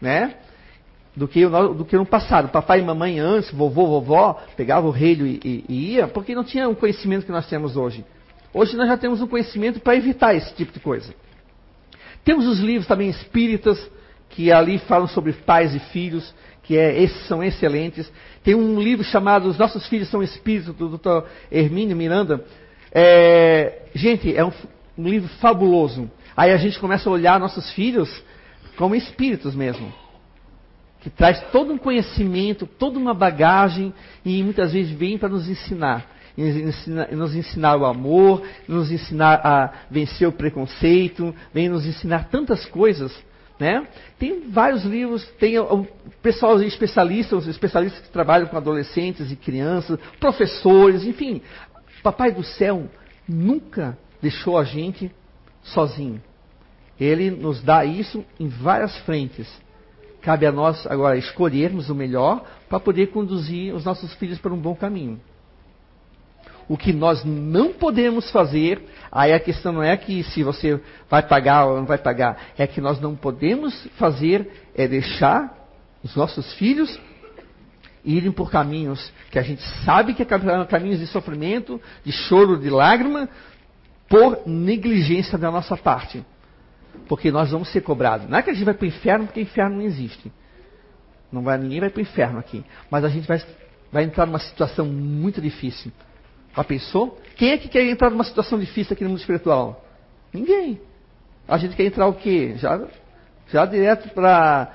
[0.00, 0.34] né?
[1.16, 2.50] Do que, do que no passado.
[2.50, 6.44] Papai e mamãe antes, vovô, vovó, pegava o relho e, e, e ia, porque não
[6.44, 8.04] tinha o conhecimento que nós temos hoje.
[8.54, 11.12] Hoje nós já temos um conhecimento para evitar esse tipo de coisa.
[12.24, 13.90] Temos os livros também espíritas,
[14.30, 18.10] que ali falam sobre pais e filhos, que é, esses são excelentes.
[18.44, 21.26] Tem um livro chamado Os Nossos Filhos São Espíritos, do Dr.
[21.50, 22.44] Hermínio Miranda.
[22.92, 24.52] É, gente, é um,
[24.96, 26.10] um livro fabuloso.
[26.36, 28.22] Aí a gente começa a olhar nossos filhos
[28.76, 29.92] como espíritos mesmo.
[31.00, 33.92] Que traz todo um conhecimento, toda uma bagagem
[34.24, 36.06] e muitas vezes vem para nos ensinar.
[37.12, 43.12] Nos ensinar o amor, nos ensinar a vencer o preconceito, vem nos ensinar tantas coisas
[43.60, 43.86] né?
[44.18, 45.86] Tem vários livros, tem o
[46.22, 51.42] pessoal especialista, os especialistas que trabalham com adolescentes e crianças, professores, enfim.
[52.02, 52.88] Papai do céu
[53.28, 55.12] nunca deixou a gente
[55.62, 56.22] sozinho.
[56.98, 59.46] Ele nos dá isso em várias frentes.
[60.22, 64.58] Cabe a nós agora escolhermos o melhor para poder conduzir os nossos filhos para um
[64.58, 65.20] bom caminho.
[66.68, 71.22] O que nós não podemos fazer, aí a questão não é que se você vai
[71.22, 75.52] pagar ou não vai pagar, é que nós não podemos fazer é deixar
[76.02, 76.98] os nossos filhos
[78.04, 80.26] irem por caminhos que a gente sabe que é
[80.66, 83.28] caminhos de sofrimento, de choro, de lágrima,
[84.08, 86.24] por negligência da nossa parte.
[87.08, 88.28] Porque nós vamos ser cobrados.
[88.28, 90.32] Não é que a gente vai para o inferno, porque o inferno não existe.
[91.32, 92.64] Não vai, ninguém vai para o inferno aqui.
[92.90, 93.42] Mas a gente vai,
[93.92, 95.92] vai entrar numa situação muito difícil.
[96.56, 97.18] Já pensou?
[97.36, 99.84] Quem é que quer entrar numa situação difícil aqui no mundo espiritual?
[100.32, 100.80] Ninguém.
[101.46, 102.54] A gente quer entrar o quê?
[102.56, 102.80] Já,
[103.48, 104.72] já direto para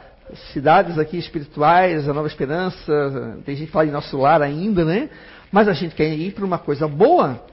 [0.52, 5.10] cidades aqui espirituais, a Nova Esperança, tem gente que fala em nosso lar ainda, né?
[5.52, 7.44] Mas a gente quer ir para uma coisa boa,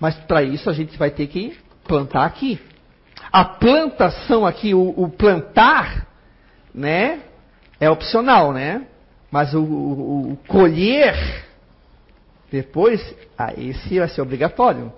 [0.00, 1.56] mas para isso a gente vai ter que
[1.86, 2.60] plantar aqui.
[3.32, 6.06] A plantação aqui, o, o plantar,
[6.74, 7.20] né?
[7.80, 8.86] É opcional, né?
[9.30, 11.44] Mas o, o, o colher
[12.54, 14.92] depois, ah, esse vai ser obrigatório.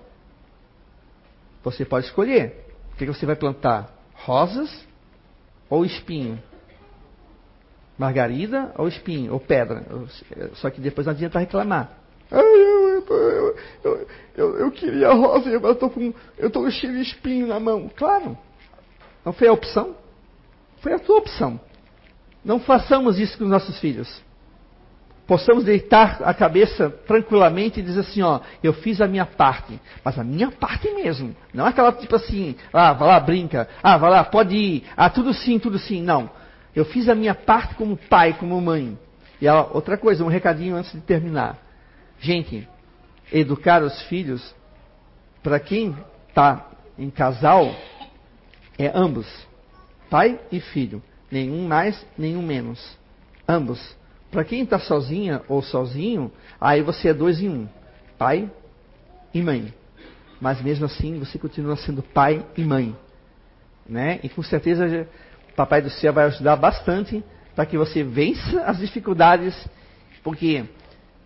[1.63, 2.67] Você pode escolher.
[2.93, 3.89] O que você vai plantar?
[4.13, 4.85] Rosas
[5.67, 6.37] ou espinho?
[7.97, 9.33] Margarida ou espinho?
[9.33, 9.83] Ou pedra?
[10.53, 11.97] Só que depois não adianta reclamar.
[13.13, 17.47] Eu, eu, eu, eu, queria rosa, mas eu estou com, eu tô cheio de espinho
[17.47, 17.89] na mão.
[17.95, 18.37] Claro.
[19.25, 19.95] Não foi a opção?
[20.81, 21.59] Foi a tua opção.
[22.43, 24.25] Não façamos isso com os nossos filhos
[25.27, 30.17] possamos deitar a cabeça tranquilamente e dizer assim, ó, eu fiz a minha parte, mas
[30.17, 34.23] a minha parte mesmo, não aquela tipo assim, ah, vai lá, brinca, ah, vai lá,
[34.23, 36.29] pode ir, ah, tudo sim, tudo sim, não.
[36.73, 38.97] Eu fiz a minha parte como pai, como mãe.
[39.41, 41.57] E outra coisa, um recadinho antes de terminar.
[42.19, 42.67] Gente,
[43.31, 44.55] educar os filhos,
[45.43, 45.95] para quem
[46.29, 47.73] está em casal,
[48.77, 49.27] é ambos,
[50.09, 51.01] pai e filho,
[51.31, 52.97] nenhum mais, nenhum menos,
[53.47, 53.97] ambos
[54.31, 57.67] para quem está sozinha ou sozinho, aí você é dois em um:
[58.17, 58.49] pai
[59.33, 59.73] e mãe.
[60.39, 62.95] Mas mesmo assim, você continua sendo pai e mãe.
[63.87, 64.19] Né?
[64.21, 65.07] E com certeza,
[65.49, 67.23] o Papai do Céu vai ajudar bastante
[67.55, 69.55] para que você vença as dificuldades.
[70.23, 70.65] Porque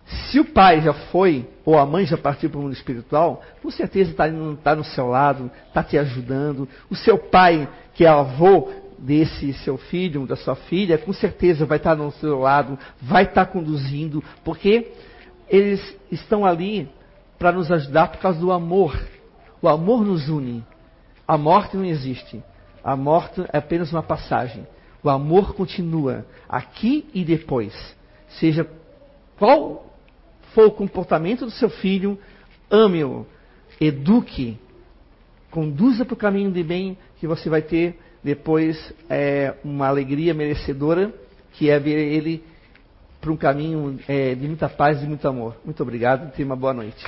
[0.06, 3.70] se o pai já foi, ou a mãe já partiu para o mundo espiritual, com
[3.70, 4.24] certeza está
[4.62, 6.68] tá no seu lado, está te ajudando.
[6.90, 11.78] O seu pai, que é avô, desse seu filho, da sua filha, com certeza vai
[11.78, 14.92] estar no seu lado, vai estar conduzindo, porque
[15.48, 16.88] eles estão ali
[17.38, 18.96] para nos ajudar por causa do amor.
[19.60, 20.64] O amor nos une.
[21.26, 22.42] A morte não existe.
[22.84, 24.66] A morte é apenas uma passagem.
[25.02, 27.74] O amor continua aqui e depois.
[28.28, 28.68] Seja
[29.36, 29.91] qual
[30.54, 32.18] for o comportamento do seu filho,
[32.70, 33.26] ame-o,
[33.80, 34.58] eduque,
[35.50, 41.12] conduza para o caminho de bem que você vai ter depois é, uma alegria merecedora,
[41.52, 42.42] que é ver ele
[43.20, 45.56] para um caminho é, de muita paz e muito amor.
[45.64, 47.04] Muito obrigado e tenha uma boa noite.